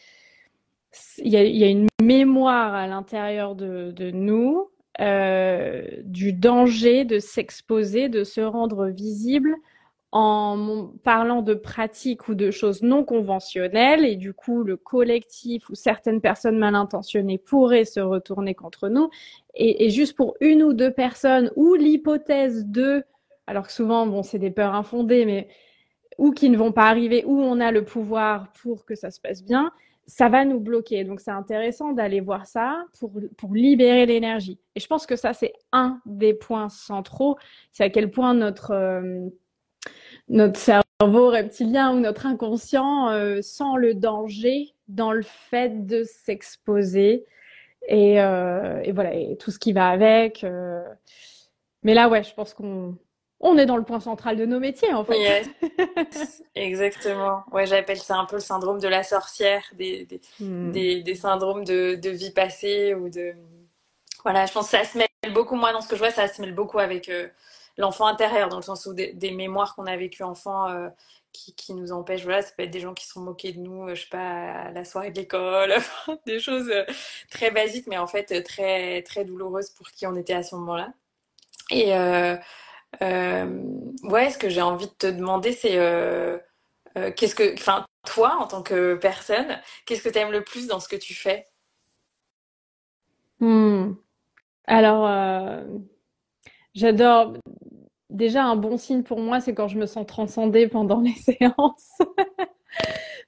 [1.19, 4.67] il y a, une mémoire à l'intérieur de nous
[6.03, 9.55] du danger de s'exposer, de se rendre visible
[10.11, 15.75] en parlant de pratiques ou de choses non conventionnelles et du coup le collectif ou
[15.75, 19.09] certaines personnes mal intentionnées pourraient se retourner contre nous.
[19.53, 23.03] Et, juste pour une ou deux personnes ou l'hypothèse de
[23.47, 25.47] alors que souvent bon c'est des peurs infondées mais
[26.17, 29.21] ou qui ne vont pas arriver ou on a le pouvoir pour que ça se
[29.21, 29.71] passe bien
[30.07, 31.05] ça va nous bloquer.
[31.05, 34.59] Donc c'est intéressant d'aller voir ça pour pour libérer l'énergie.
[34.75, 37.37] Et je pense que ça c'est un des points centraux.
[37.71, 39.29] C'est à quel point notre euh,
[40.27, 47.25] notre cerveau reptilien ou notre inconscient euh, sent le danger dans le fait de s'exposer
[47.87, 50.43] et, euh, et, voilà et tout ce qui va avec.
[50.43, 50.83] Euh.
[51.83, 52.97] Mais là, ouais, je pense qu'on
[53.39, 55.43] on est dans le point central de nos métiers en fait.
[56.55, 57.43] Exactement.
[57.51, 60.71] Ouais, j'appelle ça un peu le syndrome de la sorcière, des, des, hmm.
[60.71, 63.33] des, des syndromes de, de, vie passée ou de
[64.23, 64.45] voilà.
[64.45, 66.39] Je pense que ça se mêle beaucoup moins dans ce que je vois, ça se
[66.39, 67.09] mêle beaucoup avec
[67.77, 70.89] l'enfant intérieur, dans le sens où des, mémoires qu'on a vécues enfant euh,
[71.33, 73.87] qui, qui, nous empêchent, voilà, ça peut être des gens qui sont moqués de nous,
[73.87, 75.73] euh, je sais pas, à la soirée de l'école,
[76.25, 76.83] des choses euh,
[77.29, 80.93] très basiques, mais en fait très, très douloureuses pour qui on était à ce moment-là.
[81.69, 82.35] Et euh,
[84.03, 85.77] ouais, ce que j'ai envie de te demander, c'est
[87.15, 90.81] qu'est-ce que, enfin, toi, en tant que personne, qu'est-ce que tu aimes le plus dans
[90.81, 91.47] ce que tu fais?
[93.39, 93.93] Hmm.
[94.67, 95.07] Alors,
[96.73, 97.33] J'adore.
[98.09, 101.97] Déjà, un bon signe pour moi, c'est quand je me sens transcendée pendant les séances.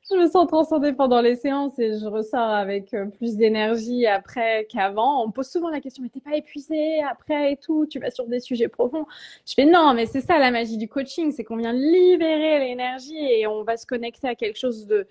[0.09, 4.67] je me sens transcendée pendant les séances et je ressors avec euh, plus d'énergie après
[4.69, 5.23] qu'avant.
[5.23, 8.11] On me pose souvent la question, mais t'es pas épuisée après et tout, tu vas
[8.11, 9.05] sur des sujets profonds.
[9.45, 13.17] Je fais non, mais c'est ça la magie du coaching, c'est qu'on vient libérer l'énergie
[13.17, 15.07] et on va se connecter à quelque chose de,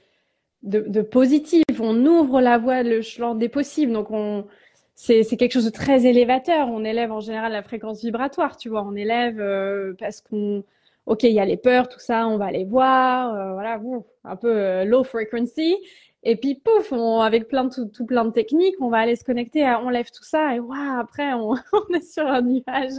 [0.62, 1.64] de, positif.
[1.80, 3.92] On ouvre la voie, le champ des possibles.
[3.92, 4.46] Donc on,
[4.94, 6.68] c'est quelque chose de très élévateur.
[6.68, 8.82] On élève en général la fréquence vibratoire, tu vois.
[8.82, 10.64] On élève euh, parce qu'on,
[11.06, 13.80] ok, il y a les peurs, tout ça, on va les voir, euh, voilà,
[14.24, 15.76] un peu euh, low frequency.
[16.24, 19.24] Et puis pouf, on, avec plein de tout, plein de techniques, on va aller se
[19.24, 22.92] connecter, à, on lève tout ça et waouh, après on, on, est sur un nuage.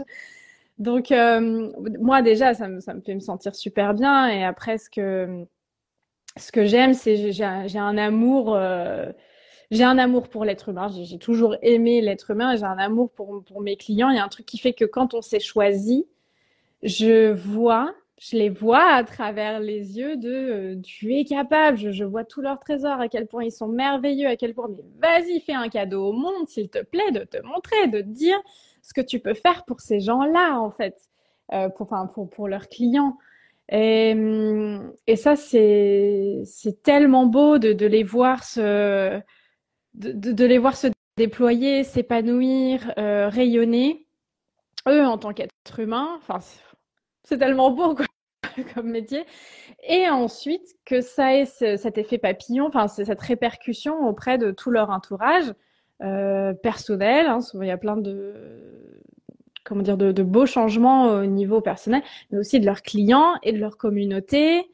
[0.78, 1.10] Donc
[2.00, 4.28] moi déjà, ça me, ça me fait me sentir super bien.
[4.28, 5.46] Et après ce que
[6.36, 7.44] ce que j'aime, c'est j'ai
[7.78, 8.58] un amour
[9.74, 10.88] j'ai un amour pour l'être humain.
[10.88, 12.54] J'ai toujours aimé l'être humain.
[12.56, 14.08] J'ai un amour pour, pour mes clients.
[14.08, 16.06] Il y a un truc qui fait que quand on s'est choisi,
[16.84, 21.76] je vois, je les vois à travers les yeux de euh, tu es capable.
[21.76, 24.68] Je, je, vois tous leurs trésors, à quel point ils sont merveilleux, à quel point.
[24.68, 28.06] Mais vas-y, fais un cadeau au monde, s'il te plaît, de te montrer, de te
[28.06, 28.40] dire
[28.80, 30.96] ce que tu peux faire pour ces gens-là, en fait,
[31.52, 33.18] euh, pour, enfin, pour, pour leurs clients.
[33.70, 36.44] Et, hum, et ça, c'est
[36.84, 39.20] tellement beau de, de les voir se
[39.94, 44.06] de, de, les voir se déployer, s'épanouir, euh, rayonner,
[44.88, 46.38] eux en tant qu'êtres humains, enfin,
[47.22, 48.06] c'est tellement beau quoi,
[48.74, 49.24] comme métier.
[49.88, 54.90] Et ensuite, que ça ait cet effet papillon, enfin, cette répercussion auprès de tout leur
[54.90, 55.52] entourage
[56.02, 57.26] euh, personnel.
[57.26, 58.34] Hein, souvent, il y a plein de
[59.64, 63.52] comment dire de, de, beaux changements au niveau personnel, mais aussi de leurs clients et
[63.52, 64.68] de leur communauté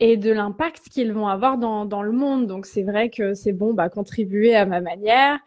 [0.00, 2.46] et de l'impact qu'ils vont avoir dans, dans le monde.
[2.46, 5.38] Donc c'est vrai que c'est bon, bah, contribuer à ma manière,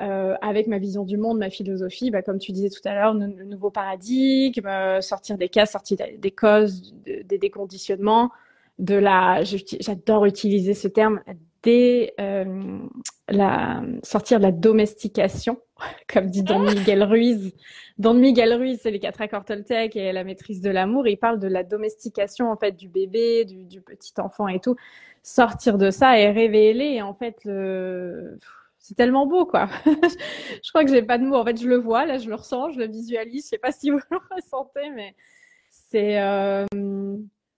[0.00, 3.14] euh, avec ma vision du monde, ma philosophie, bah, comme tu disais tout à l'heure,
[3.14, 8.30] le nouveau paradigme, euh, sortir des cas, sortir des causes, des déconditionnements,
[8.78, 11.20] de la, j'adore utiliser ce terme,
[11.62, 12.14] dé,
[13.28, 15.58] la, sortir de la domestication,
[16.12, 17.52] comme dit Don Miguel Ruiz.
[17.98, 21.08] Don Miguel Ruiz, c'est les quatre accords Toltec et la maîtrise de l'amour.
[21.08, 24.76] Il parle de la domestication en fait du bébé, du, du, petit enfant et tout.
[25.22, 28.38] Sortir de ça et révéler en fait le
[28.86, 29.68] c'est tellement beau, quoi.
[29.84, 31.34] je crois que j'ai pas de mots.
[31.34, 33.42] En fait, je le vois, là, je le ressens, je le visualise.
[33.42, 35.16] Je sais pas si vous le ressentez, mais
[35.70, 36.20] c'est.
[36.20, 36.66] Euh,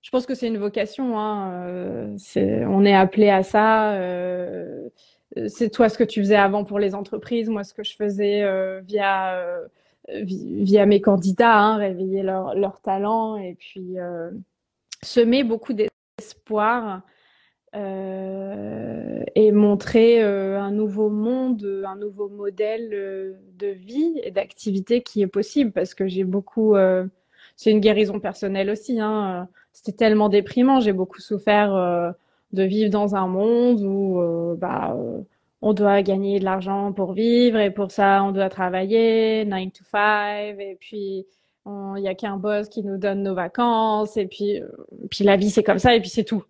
[0.08, 1.18] je pense que c'est une vocation.
[1.18, 1.66] Hein.
[1.66, 2.16] Euh,
[2.66, 3.92] on est appelé à ça.
[3.92, 4.88] Euh,
[5.48, 8.42] c'est toi ce que tu faisais avant pour les entreprises, moi ce que je faisais
[8.42, 9.66] euh, via euh,
[10.08, 13.96] via mes candidats, hein, réveiller leur, leur talent et puis
[15.02, 17.02] semer beaucoup d'espoir
[17.76, 25.02] euh, et montrer euh, un nouveau monde, un nouveau modèle euh, de vie et d'activité
[25.02, 26.76] qui est possible parce que j'ai beaucoup,
[27.56, 28.98] c'est une guérison personnelle aussi.
[29.00, 31.72] Hein, C'était tellement déprimant, j'ai beaucoup souffert
[32.52, 34.20] de vivre dans un monde où
[34.56, 34.96] bah,
[35.62, 39.84] on doit gagner de l'argent pour vivre et pour ça on doit travailler 9 to
[39.84, 41.26] 5 et puis
[41.66, 44.16] il y a qu'un boss qui nous donne nos vacances.
[44.16, 44.60] Et puis
[45.10, 45.94] puis la vie c'est comme ça.
[45.94, 46.42] Et puis c'est tout.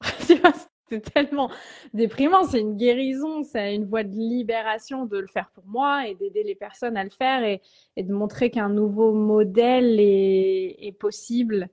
[0.90, 1.50] C'est tellement
[1.92, 2.44] déprimant.
[2.44, 6.42] C'est une guérison, c'est une voie de libération de le faire pour moi et d'aider
[6.42, 7.60] les personnes à le faire et,
[8.02, 11.68] de montrer qu'un nouveau modèle est, possible.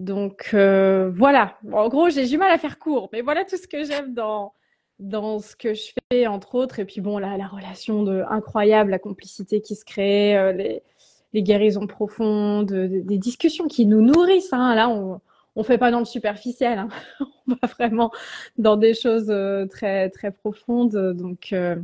[0.00, 1.58] Donc euh, voilà.
[1.72, 4.52] en gros, j'ai du mal à faire court, mais voilà tout ce que j'aime dans
[4.98, 6.80] dans ce que je fais entre autres.
[6.80, 10.82] Et puis bon, là, la relation de incroyable, la complicité qui se crée, euh, les,
[11.32, 14.52] les guérisons profondes, des discussions qui nous nourrissent.
[14.52, 14.74] Hein.
[14.74, 15.20] Là, on
[15.56, 16.88] on fait pas dans le superficiel, hein.
[17.20, 18.10] on va vraiment
[18.58, 21.14] dans des choses euh, très très profondes.
[21.14, 21.76] Donc euh,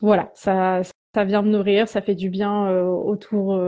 [0.00, 0.82] voilà, ça
[1.14, 3.60] ça vient me nourrir, ça fait du bien euh, autour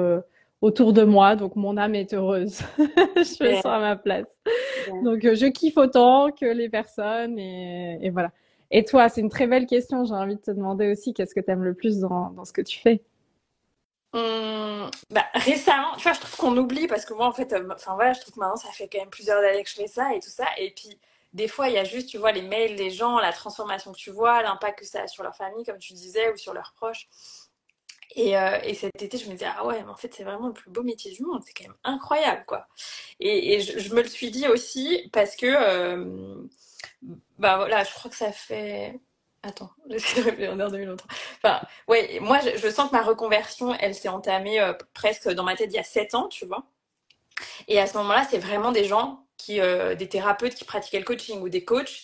[0.60, 1.36] autour de moi.
[1.36, 2.60] Donc mon âme est heureuse.
[2.78, 4.26] je fais ça à ma place.
[5.04, 8.30] Donc je kiffe autant que les personnes et, et voilà.
[8.70, 10.04] Et toi, c'est une très belle question.
[10.04, 12.52] J'ai envie de te demander aussi qu'est-ce que tu aimes le plus dans, dans ce
[12.52, 13.02] que tu fais?
[14.12, 17.68] Hum, bah, récemment, tu vois, je trouve qu'on oublie parce que moi, en fait, euh,
[17.72, 19.86] enfin voilà, je trouve que maintenant, ça fait quand même plusieurs années que je fais
[19.86, 20.46] ça et tout ça.
[20.58, 20.98] Et puis,
[21.32, 23.98] des fois, il y a juste, tu vois, les mails des gens, la transformation que
[23.98, 26.72] tu vois, l'impact que ça a sur leur famille, comme tu disais, ou sur leurs
[26.76, 27.08] proches.
[28.16, 30.48] Et, euh, et, cet été, je me disais, ah ouais, mais en fait, c'est vraiment
[30.48, 32.66] le plus beau métier du monde, c'est quand même incroyable, quoi.
[33.20, 36.34] Et, je, me le suis dit aussi parce que, euh,
[37.38, 39.00] bah voilà, je crois que ça fait
[39.42, 41.08] Attends, j'essaie de réfléchir en 2023.
[41.42, 45.56] Enfin, ouais, moi, je, sens que ma reconversion, elle s'est entamée euh, presque dans ma
[45.56, 46.64] tête il y a 7 ans, tu vois.
[47.68, 51.04] Et à ce moment-là, c'est vraiment des gens qui, euh, des thérapeutes qui pratiquaient le
[51.04, 52.02] coaching ou des coachs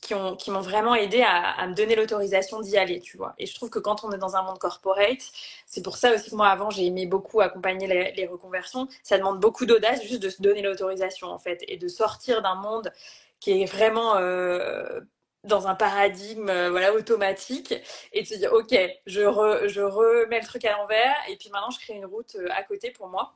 [0.00, 3.34] qui, ont, qui m'ont vraiment aidé à, me donner l'autorisation d'y aller, tu vois.
[3.38, 5.22] Et je trouve que quand on est dans un monde corporate,
[5.66, 8.88] c'est pour ça aussi que moi, avant, j'ai aimé beaucoup accompagner les, reconversions.
[9.02, 12.56] Ça demande beaucoup d'audace juste de se donner l'autorisation, en fait, et de sortir d'un
[12.56, 12.92] monde
[13.40, 15.00] qui est vraiment euh,
[15.44, 17.74] dans un paradigme euh, voilà automatique
[18.12, 18.74] et de se dire ok
[19.06, 19.20] je,
[19.68, 22.64] je remets le truc à l'envers et puis maintenant je crée une route euh, à
[22.64, 23.34] côté pour moi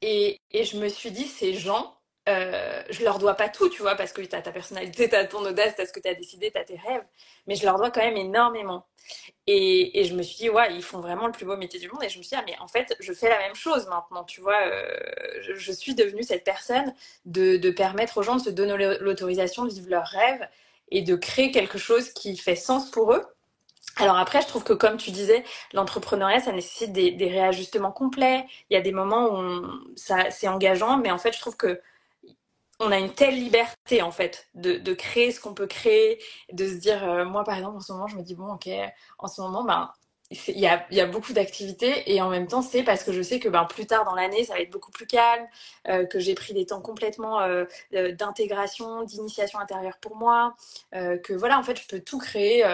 [0.00, 1.96] et, et je me suis dit ces gens
[2.28, 5.14] euh, je leur dois pas tout tu vois parce que tu as ta personnalité tu
[5.14, 7.04] as ton audace tu as ce que tu as décidé tu as tes rêves
[7.46, 8.86] mais je leur dois quand même énormément
[9.48, 12.04] et, je me suis dit ouais ils font vraiment le plus beau métier du monde
[12.04, 14.22] et je me suis dit ah, mais en fait je fais la même chose maintenant
[14.22, 14.94] tu vois euh,
[15.40, 19.70] je, suis devenue cette personne de, de permettre aux gens de se donner l'autorisation de
[19.72, 20.48] vivre leurs rêves
[20.92, 23.24] et de créer quelque chose qui fait sens pour eux.
[23.96, 28.46] Alors après, je trouve que comme tu disais, l'entrepreneuriat, ça nécessite des, réajustements complets.
[28.70, 31.80] Il y a des moments où ça, c'est engageant, mais en fait, je trouve que
[32.82, 36.20] on a une telle liberté en fait de, créer ce qu'on peut créer,
[36.52, 38.68] de se dire, euh, moi par exemple en ce moment, je me dis bon ok,
[39.18, 39.90] en ce moment, ben
[40.48, 43.50] il y a, beaucoup d'activités et en même temps c'est parce que je sais que
[43.50, 45.46] ben, plus tard dans l'année ça va être beaucoup plus calme,
[45.88, 50.54] euh, que j'ai pris des temps complètement euh, d'intégration, d'initiation intérieure pour moi,
[50.92, 52.64] que voilà en fait je peux tout créer.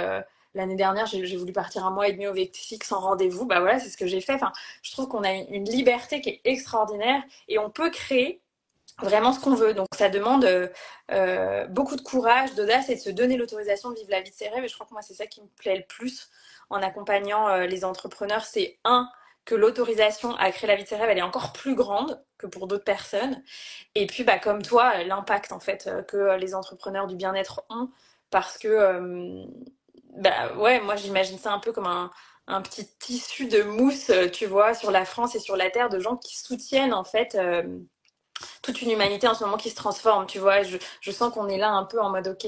[0.55, 3.81] L'année dernière j'ai voulu partir un mois et demi au Mexique sans rendez-vous, bah voilà
[3.81, 4.35] c'est ce que j'ai fait.
[4.35, 8.41] Enfin, je trouve qu'on a une liberté qui est extraordinaire et on peut créer
[9.01, 9.75] vraiment ce qu'on veut.
[9.75, 10.47] Donc ça demande
[11.71, 14.49] beaucoup de courage, d'audace et de se donner l'autorisation de vivre la vie de ses
[14.49, 14.65] rêves.
[14.65, 16.31] Et je crois que moi c'est ça qui me plaît le plus
[16.71, 19.09] en accompagnant euh, les entrepreneurs, c'est un,
[19.45, 22.47] que l'autorisation à créer la vie de ses rêves, elle est encore plus grande que
[22.47, 23.43] pour d'autres personnes.
[23.95, 27.91] Et puis, bah, comme toi, l'impact en fait euh, que les entrepreneurs du bien-être ont,
[28.31, 29.45] parce que, euh,
[30.17, 32.11] bah, ouais, moi j'imagine ça un peu comme un,
[32.47, 35.99] un, petit tissu de mousse, tu vois, sur la France et sur la Terre, de
[35.99, 37.39] gens qui soutiennent en fait
[38.63, 40.63] toute une humanité en ce moment qui se transforme, tu vois.
[40.63, 42.47] Je, je sens qu'on est là un peu en mode, ok,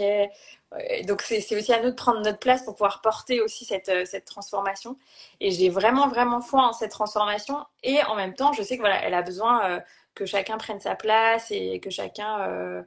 [1.05, 4.05] donc c'est aussi à nous de prendre notre place pour pouvoir porter aussi cette, euh,
[4.05, 4.96] cette transformation.
[5.40, 7.64] Et j'ai vraiment, vraiment foi en cette transformation.
[7.83, 9.81] Et en même temps, je sais que voilà, elle a besoin euh,
[10.14, 12.83] que chacun prenne sa place et que chacun euh,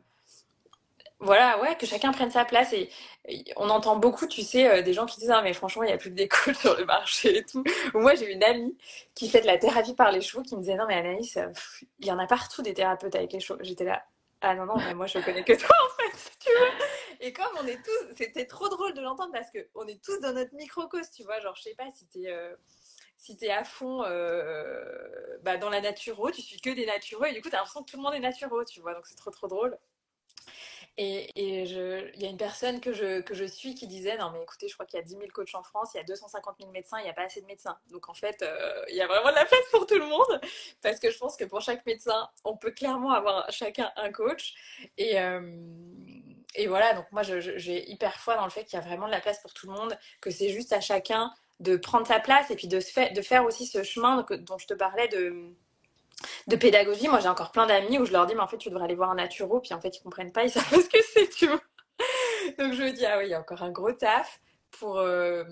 [1.24, 2.74] voilà, ouais, que chacun prenne sa place.
[2.74, 2.90] Et,
[3.56, 5.94] on entend beaucoup, tu sais, euh, des gens qui disent Ah, mais franchement, il n'y
[5.94, 7.64] a plus de déco sur le marché et tout.
[7.94, 8.78] Moi, j'ai une amie
[9.16, 11.48] qui fait de la thérapie par les chevaux qui me disait Non, mais Anaïs, euh,
[12.00, 13.58] il y en a partout des thérapeutes avec les chevaux.
[13.62, 14.04] J'étais là
[14.42, 16.68] Ah non, non, mais moi, je connais que toi, en fait, tu vois.
[17.22, 20.34] Et comme on est tous, c'était trop drôle de l'entendre parce qu'on est tous dans
[20.34, 21.40] notre microcosme, tu vois.
[21.40, 22.28] Genre, je sais pas si t'es.
[22.28, 22.54] Euh,
[23.16, 24.00] si tu es à fond
[25.44, 27.82] bah, dans la naturo, tu suis que des naturaux et du coup, tu as l'impression
[27.82, 28.94] que tout le monde est naturaux, tu vois.
[28.94, 29.78] Donc, c'est trop, trop drôle.
[30.98, 34.42] Et, il y a une personne que je, que je suis qui disait Non, mais
[34.44, 36.56] écoutez, je crois qu'il y a 10 000 coachs en France, il y a 250
[36.60, 37.78] 000 médecins, il n'y a pas assez de médecins.
[37.92, 40.42] Donc en fait, euh, il y a vraiment de la place pour tout le monde.
[40.82, 44.54] Parce que je pense que pour chaque médecin, on peut clairement avoir chacun un coach.
[44.98, 45.42] Et, euh,
[46.56, 49.12] et voilà, donc moi, j'ai hyper foi dans le fait qu'il y a vraiment de
[49.12, 52.52] la place pour tout le monde, que c'est juste à chacun de prendre sa place
[52.52, 52.78] et puis de,
[53.14, 55.56] de faire aussi ce chemin dont je te parlais de
[56.48, 58.70] de pédagogie, moi j'ai encore plein d'amis où je leur dis, mais en fait, tu
[58.70, 60.90] devrais aller voir un naturo, puis en fait, ils comprennent pas, ils savent pas ce
[60.90, 61.62] que c'est, tu vois.
[62.58, 64.40] Donc je me dis, ah oui, il y a encore un gros taf
[64.72, 65.44] pour euh,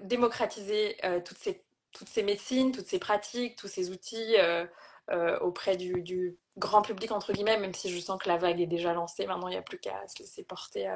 [0.00, 1.62] démocratiser euh, toutes, ces,
[1.92, 7.32] toutes ces médecines, toutes ces pratiques, tous ces outils euh, auprès du, grand public, entre
[7.32, 9.26] guillemets, même si je sens que la vague est déjà lancée.
[9.26, 10.88] Maintenant, il n'y a plus qu'à se laisser porter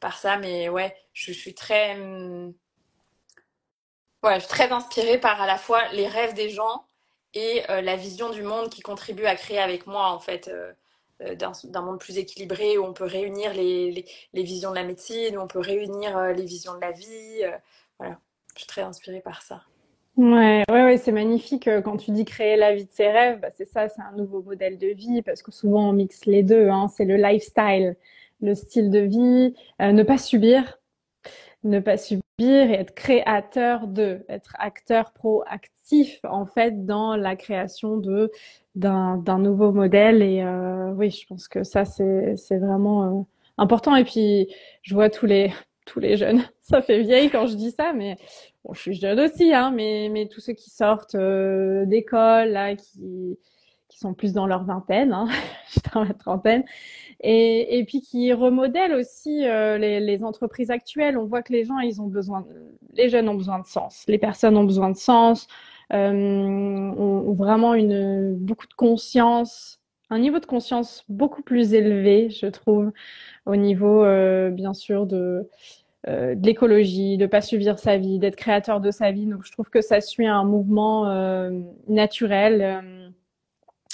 [0.00, 0.36] par ça.
[0.36, 1.94] Mais ouais, je, suis très.
[1.94, 2.52] Hum,
[4.22, 6.84] ouais, je suis très inspirée par à la fois les rêves des gens
[7.34, 10.72] et euh, la vision du monde qui contribue à créer avec moi, en fait, euh,
[11.22, 15.36] euh, d'un monde plus équilibré où on peut réunir les, les, visions de la médecine,
[15.36, 17.42] où on peut réunir les visions de la vie.
[17.98, 18.18] voilà,
[18.54, 19.62] je suis très inspirée par ça.
[20.16, 23.40] Ouais, ouais, ouais c'est magnifique quand tu dis créer la vie de ses rêves.
[23.40, 26.42] Bah, c'est ça, c'est un nouveau modèle de vie parce que souvent on mixe les
[26.42, 26.68] deux.
[26.68, 27.96] Hein, c'est le lifestyle,
[28.40, 30.80] le style de vie, ne pas subir,
[31.64, 37.96] ne pas subir et être créateur de, être acteur proactif en fait dans la création
[37.96, 38.30] de
[38.74, 40.22] d'un nouveau modèle.
[40.22, 43.22] Et euh, oui je pense que ça c'est c'est vraiment euh,
[43.58, 43.96] important.
[43.96, 44.48] Et puis
[44.82, 45.52] je vois tous les
[45.86, 48.16] tous les jeunes ça fait vieille quand je dis ça mais
[48.64, 52.76] bon je suis jeune aussi hein mais mais tous ceux qui sortent euh, d'école là
[52.76, 53.38] qui
[53.88, 55.28] qui sont plus dans leur vingtaine hein,
[55.94, 56.64] dans la trentaine
[57.20, 61.18] et, et puis qui remodèle aussi euh, les, les, entreprises actuelles.
[61.18, 62.46] On voit que les gens, ils ont besoin,
[62.94, 65.48] les jeunes ont besoin de sens, les personnes ont besoin de sens,
[65.92, 69.80] euh, ont, vraiment une beaucoup de conscience,
[70.10, 72.92] un niveau de conscience beaucoup plus élevé, je trouve,
[73.46, 75.48] au niveau euh, bien sûr de
[76.06, 79.26] euh, de l'écologie, de pas subir sa vie, d'être créateur de sa vie.
[79.26, 81.50] Donc je trouve que ça suit un mouvement euh,
[81.88, 83.12] naturel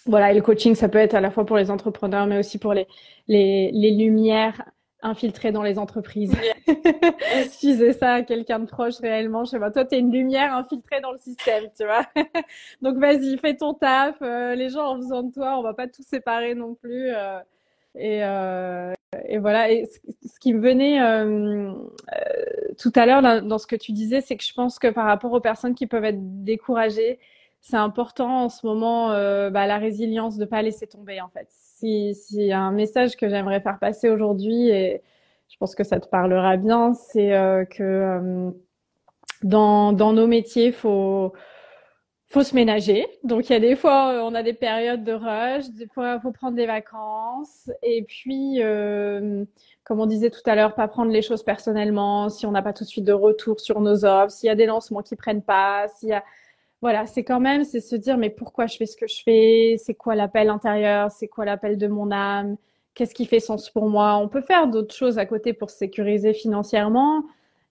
[0.07, 2.59] voilà, et le coaching, ça peut être à la fois pour les entrepreneurs, mais aussi
[2.59, 2.87] pour les,
[3.29, 4.63] les, les lumières
[5.05, 6.35] infiltrées dans les entreprises.
[7.51, 10.55] si c'est ça quelqu'un de proche réellement, je sais pas, toi, tu es une lumière
[10.55, 12.07] infiltrée dans le système, tu vois.
[12.83, 14.17] Donc, vas-y, fais ton taf.
[14.23, 15.59] Euh, les gens ont besoin de toi.
[15.59, 17.11] On va pas tout séparer non plus.
[17.11, 17.39] Euh,
[17.95, 18.93] et, euh,
[19.29, 19.71] et voilà.
[19.71, 21.73] Et ce, qui me venait euh,
[22.79, 25.33] tout à l'heure dans ce que tu disais, c'est que je pense que par rapport
[25.33, 27.19] aux personnes qui peuvent être découragées,
[27.65, 31.47] c'est important en ce moment euh, bah, la résilience de pas laisser tomber en fait.
[31.49, 35.03] Si, si un message que j'aimerais faire passer aujourd'hui et
[35.49, 38.51] je pense que ça te parlera bien, c'est euh, que euh,
[39.43, 41.33] dans, dans nos métiers, faut
[42.29, 43.07] faut se ménager.
[43.23, 46.33] Donc il y a des fois on a des périodes de rush, des fois faut
[46.33, 48.61] prendre des vacances et puis
[49.85, 52.29] comme on disait tout à l'heure, pas prendre les choses personnellement.
[52.29, 54.55] Si on n'a pas tout de suite de retour sur nos offres, s'il y a
[54.55, 56.25] des lancements qui prennent pas, s'il y a
[56.85, 59.77] voilà, c'est quand même, c'est se dire, mais pourquoi je fais ce que je fais?
[59.79, 61.11] C'est quoi l'appel intérieur?
[61.11, 62.59] C'est quoi l'appel de mon âme?
[62.93, 64.19] Qu'est-ce qui fait sens pour moi?
[64.19, 67.25] On peut faire d'autres choses à côté pour se sécuriser financièrement,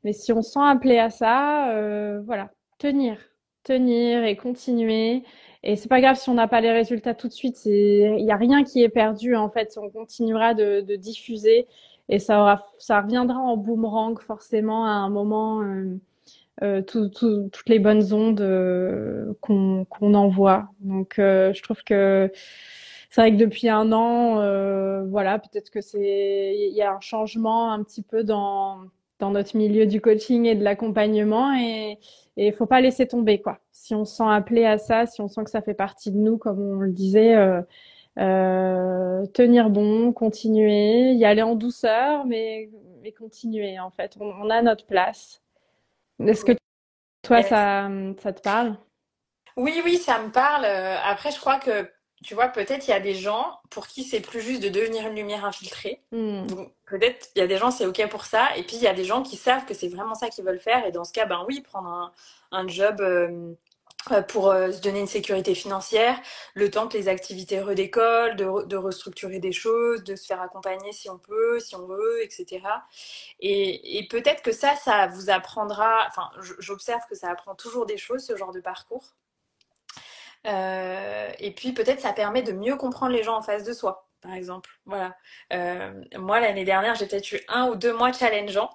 [0.03, 2.49] mais si on sent appelé à ça, euh, voilà,
[2.79, 3.19] tenir,
[3.63, 5.21] tenir et continuer.
[5.61, 7.63] Et c'est pas grave si on n'a pas les résultats tout de suite.
[7.67, 9.77] Il n'y a rien qui est perdu en fait.
[9.79, 11.67] On continuera de, diffuser
[12.09, 15.61] et ça reviendra en boomerang forcément à un moment.
[15.61, 15.99] Euh,
[16.61, 20.69] euh, toutes les bonnes ondes euh, qu'on envoie.
[20.81, 22.31] Donc, euh, je trouve que
[23.09, 24.35] c'est vrai que depuis un an,
[25.07, 28.79] voilà, peut-être que c'est, il y a un changement un petit peu dans
[29.19, 31.97] dans notre milieu du coaching et de l'accompagnement et
[32.35, 33.59] il faut pas laisser tomber quoi.
[33.71, 36.17] Si on se sent appelé à ça, si on sent que ça fait partie de
[36.17, 37.35] nous, comme on le disait,
[38.19, 42.69] euh, tenir bon, continuer, y aller en douceur, mais,
[43.01, 44.17] mais continuer en fait.
[44.19, 45.42] On, on a notre place.
[46.19, 46.53] Est-ce que
[47.23, 47.89] toi, ça,
[48.21, 48.77] ça te parle?
[49.55, 50.65] Oui, oui, ça me parle.
[50.65, 51.89] Euh, après, je crois que,
[52.23, 55.07] tu vois, peut-être il y a des gens pour qui c'est plus juste de devenir
[55.07, 56.01] une lumière infiltrée.
[56.11, 56.45] Hmm.
[56.85, 58.55] Peut-être il y a des gens, c'est OK pour ça.
[58.57, 60.59] Et puis, il y a des gens qui savent que c'est vraiment ça qu'ils veulent
[60.59, 60.85] faire.
[60.85, 62.11] Et dans ce cas, ben oui, prendre un,
[62.51, 63.53] un job euh,
[64.27, 66.19] pour euh, se donner une sécurité financière,
[66.53, 70.91] le temps que les activités redécollent, de, de, restructurer des choses, de se faire accompagner
[70.91, 72.61] si on peut, si on veut, etc.
[73.39, 76.29] Et, et peut-être que ça, ça vous apprendra, enfin,
[76.59, 79.15] j'observe que ça apprend toujours des choses, ce genre de parcours.
[80.45, 84.09] Euh, et puis peut-être ça permet de mieux comprendre les gens en face de soi
[84.23, 84.69] par exemple.
[84.85, 85.15] Voilà.
[85.51, 88.69] Euh, moi, l'année dernière, j'ai peut-être eu un ou deux mois challengeants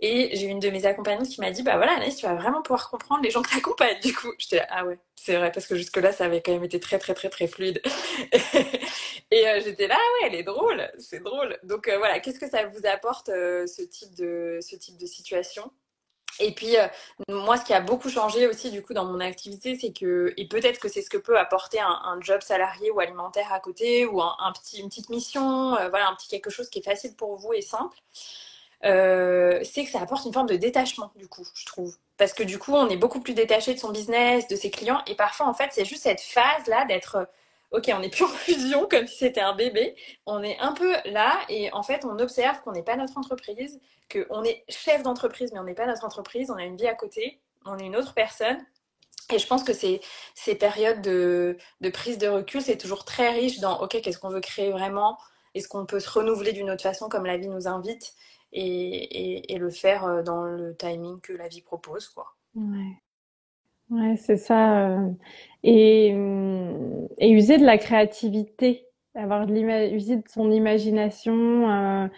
[0.00, 2.62] et j'ai une de mes accompagnantes qui m'a dit Bah voilà, Anaïs, tu vas vraiment
[2.62, 3.98] pouvoir comprendre les gens que tu accompagnes.
[4.00, 6.64] Du coup, j'étais là, ah ouais, c'est vrai, parce que jusque-là, ça avait quand même
[6.64, 7.80] été très, très, très, très fluide.
[9.30, 11.58] et euh, j'étais là, ah ouais, elle est drôle, c'est drôle.
[11.64, 15.72] Donc euh, voilà, qu'est-ce que ça vous apporte ce type de situation?
[16.40, 16.86] Et puis, euh,
[17.28, 20.48] moi, ce qui a beaucoup changé aussi, du coup, dans mon activité, c'est que, et
[20.48, 24.20] peut-être que c'est ce que peut apporter un, job salarié ou alimentaire à côté, ou
[24.22, 27.36] un, petit, une petite mission, euh, voilà, un petit quelque chose qui est facile pour
[27.36, 27.96] vous et simple,
[28.84, 31.96] euh, c'est que ça apporte une forme de détachement, du coup, je trouve.
[32.16, 35.02] Parce que du coup, on est beaucoup plus détaché de son business, de ses clients,
[35.06, 37.28] et parfois, en fait, c'est juste cette phase-là d'être
[37.70, 39.96] ok, on n'est plus en fusion comme si c'était un bébé.
[40.26, 43.80] On est un peu là et en fait, on observe qu'on n'est pas notre entreprise,
[44.10, 46.50] qu'on est chef d'entreprise, mais on n'est pas notre entreprise.
[46.50, 48.58] On a une vie à côté, on est une autre personne.
[49.32, 50.00] Et je pense que ces,
[50.58, 51.56] périodes de,
[51.92, 55.18] prise de recul, c'est toujours très riche dans ok, qu'est-ce qu'on veut créer vraiment?
[55.54, 58.14] Est-ce qu'on peut se renouveler d'une autre façon comme la vie nous invite?
[58.52, 62.34] Et, le faire euh, dans le timing que la vie propose, quoi.
[63.90, 64.88] Ouais, c'est ça.
[64.88, 65.10] Euh,
[65.64, 66.08] et,
[67.18, 69.52] et user de la créativité, avoir de
[69.94, 71.68] user de son imagination.
[71.70, 72.08] Euh,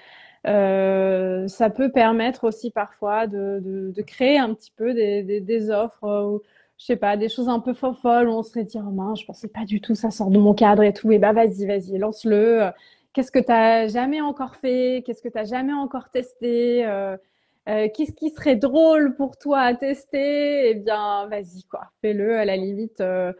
[0.46, 5.70] euh, ça peut permettre aussi parfois de, de, de créer un petit peu des, des,
[5.70, 6.42] offres ou
[6.78, 9.26] je sais pas, des choses un peu folles où on serait dire, oh mince, je
[9.26, 11.12] pensais pas du tout, ça sort de mon cadre et tout.
[11.12, 12.70] Et bah, vas-y, vas-y, lance-le.
[13.14, 15.02] Qu'est-ce que tu as jamais encore fait?
[15.06, 16.84] Qu'est-ce que tu as jamais encore testé?
[17.68, 20.70] Euh, qu'est-ce qui serait drôle pour toi à tester?
[20.70, 21.90] Eh bien, vas-y, quoi.
[22.00, 22.38] Fais-le.
[22.38, 23.32] À la limite, euh,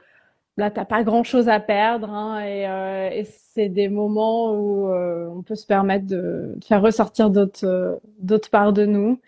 [0.56, 2.10] là, t'as pas grand-chose à perdre.
[2.10, 7.30] Hein, et, euh, c'est des moments où euh, on peut se permettre de, faire ressortir
[7.30, 9.20] d'autres d'autres parts de nous.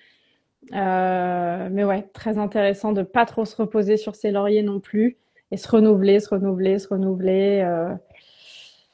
[0.73, 5.19] mais ouais, très intéressant de pas trop se reposer sur ses lauriers non plus
[5.51, 7.65] et se renouveler, se renouveler, se renouveler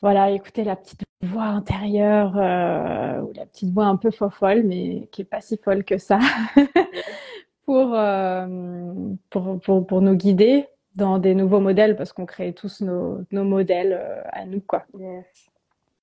[0.03, 5.09] voilà, écouter la petite voix intérieure euh, ou la petite voix un peu folle, mais
[5.12, 6.18] qui est pas si folle que ça,
[7.68, 13.21] euh, pour, pour, pour, nous guider dans des nouveaux modèles, parce qu'on crée tous nos,
[13.31, 14.87] nos modèles euh, à nous, quoi.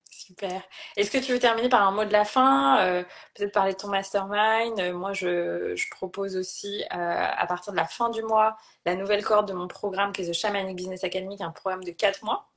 [0.09, 0.61] Super.
[0.97, 3.03] Est-ce que tu veux terminer par un mot de la fin
[3.34, 4.93] Peut-être parler de ton mastermind?
[4.93, 9.47] moi, je, je propose aussi, à partir de la fin du mois, la nouvelle corde
[9.47, 12.49] de mon programme qui est The Shamanic Business Academy, un programme de 4 mois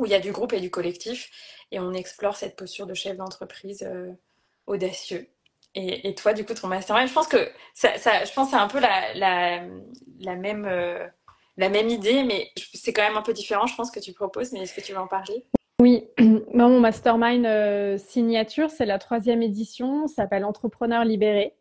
[0.00, 1.30] où il y a du groupe et du collectif,
[1.70, 4.12] et on explore cette posture de chef d'entreprise euh,
[4.66, 5.28] audacieux.
[5.76, 8.80] Et, toi, du coup, ton mastermind, je pense que ça, je pense c'est un peu
[8.80, 9.60] la,
[10.34, 11.06] même, euh,
[11.56, 14.50] la même idée, mais c'est quand même un peu différent, je pense, que tu proposes,
[14.50, 15.44] mais est-ce que tu veux en parler?
[15.80, 16.08] Oui,
[16.54, 21.54] mon mastermind euh, signature, c'est la troisième édition, s'appelle Entrepreneur libéré.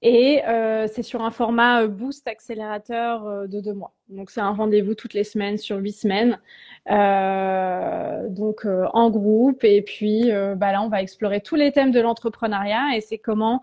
[0.00, 3.92] Et euh, c'est sur un format euh, boost accélérateur euh, de deux mois.
[4.08, 6.38] Donc c'est un rendez-vous toutes les semaines sur huit semaines,
[6.86, 9.64] donc en groupe.
[9.64, 13.62] Et puis bah là, on va explorer tous les thèmes de l'entrepreneuriat et c'est comment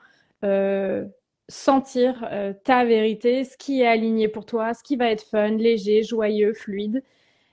[1.48, 2.30] sentir
[2.64, 6.54] ta vérité, ce qui est aligné pour toi, ce qui va être fun, léger, joyeux,
[6.54, 7.02] fluide.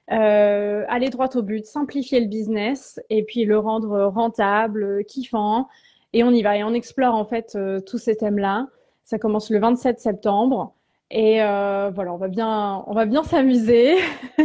[0.08, 5.66] aller droit au but, simplifier le business et puis le rendre rentable, kiffant.
[6.12, 8.68] Et on y va et on explore en fait euh, tous ces thèmes-là.
[9.04, 10.74] Ça commence le 27 septembre.
[11.10, 13.96] Et euh, voilà, on va bien, on va bien s'amuser.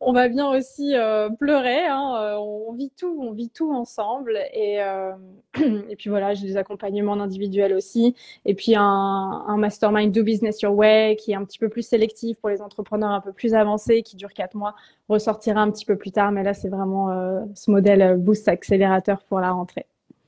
[0.00, 1.86] on va bien aussi euh, pleurer.
[1.86, 2.14] Hein.
[2.18, 4.38] Euh, on vit tout, on vit tout ensemble.
[4.52, 5.12] Et, euh,
[5.88, 8.14] et puis voilà, j'ai des accompagnements individuels aussi.
[8.44, 11.86] Et puis un, un, mastermind Do Business Your Way qui est un petit peu plus
[11.86, 14.74] sélectif pour les entrepreneurs un peu plus avancés, qui dure quatre mois,
[15.08, 16.32] ressortira un petit peu plus tard.
[16.32, 19.86] Mais là, c'est vraiment euh, ce modèle boost accélérateur pour la rentrée.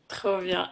[0.08, 0.70] Trop bien.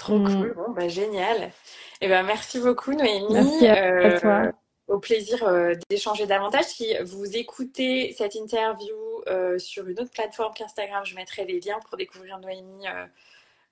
[0.00, 0.26] Trop mm.
[0.26, 0.54] cool.
[0.54, 1.52] Bon, bah, génial.
[2.00, 3.26] Eh ben, merci beaucoup, Noémie.
[3.30, 4.30] Merci à toi.
[4.46, 4.52] Euh,
[4.88, 6.64] au plaisir euh, d'échanger davantage.
[6.64, 8.96] Si vous écoutez cette interview
[9.28, 12.86] euh, sur une autre plateforme qu'Instagram, je mettrai les liens pour découvrir Noémie.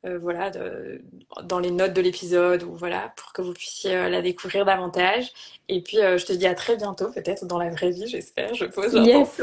[0.05, 1.03] voilà, de,
[1.43, 5.33] dans les notes de l'épisode ou voilà, pour que vous puissiez la découvrir davantage.
[5.69, 8.55] Et puis, je te dis à très bientôt, peut-être dans la vraie vie, j'espère.
[8.55, 8.93] Je pose.
[8.93, 9.41] Yes.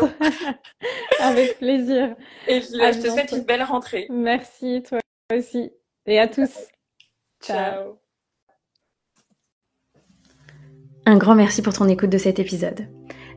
[1.19, 2.15] Avec plaisir.
[2.47, 4.07] Et je te souhaite une belle rentrée.
[4.09, 4.99] Merci, toi
[5.33, 5.71] aussi.
[6.05, 6.51] Et à tous.
[7.41, 7.99] Ciao.
[11.05, 12.87] Un grand merci pour ton écoute de cet épisode.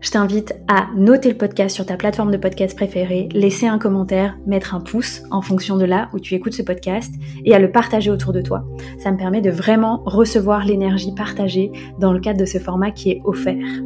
[0.00, 4.38] Je t'invite à noter le podcast sur ta plateforme de podcast préférée, laisser un commentaire,
[4.46, 7.12] mettre un pouce en fonction de là où tu écoutes ce podcast
[7.44, 8.64] et à le partager autour de toi.
[9.00, 13.10] Ça me permet de vraiment recevoir l'énergie partagée dans le cadre de ce format qui
[13.10, 13.82] est offert.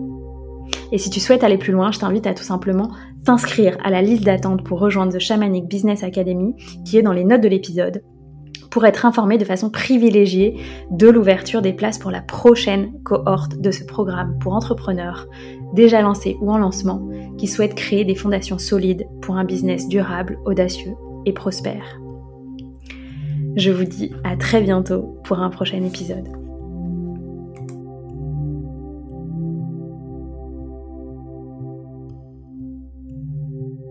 [0.92, 2.90] Et si tu souhaites aller plus loin, je t'invite à tout simplement
[3.24, 6.54] t'inscrire à la liste d'attente pour rejoindre The Shamanic Business Academy
[6.84, 8.02] qui est dans les notes de l'épisode
[8.70, 10.56] pour être informé de façon privilégiée
[10.90, 15.26] de l'ouverture des places pour la prochaine cohorte de ce programme pour entrepreneurs
[15.74, 17.06] déjà lancés ou en lancement
[17.38, 20.94] qui souhaitent créer des fondations solides pour un business durable, audacieux
[21.26, 22.00] et prospère.
[23.56, 26.41] Je vous dis à très bientôt pour un prochain épisode.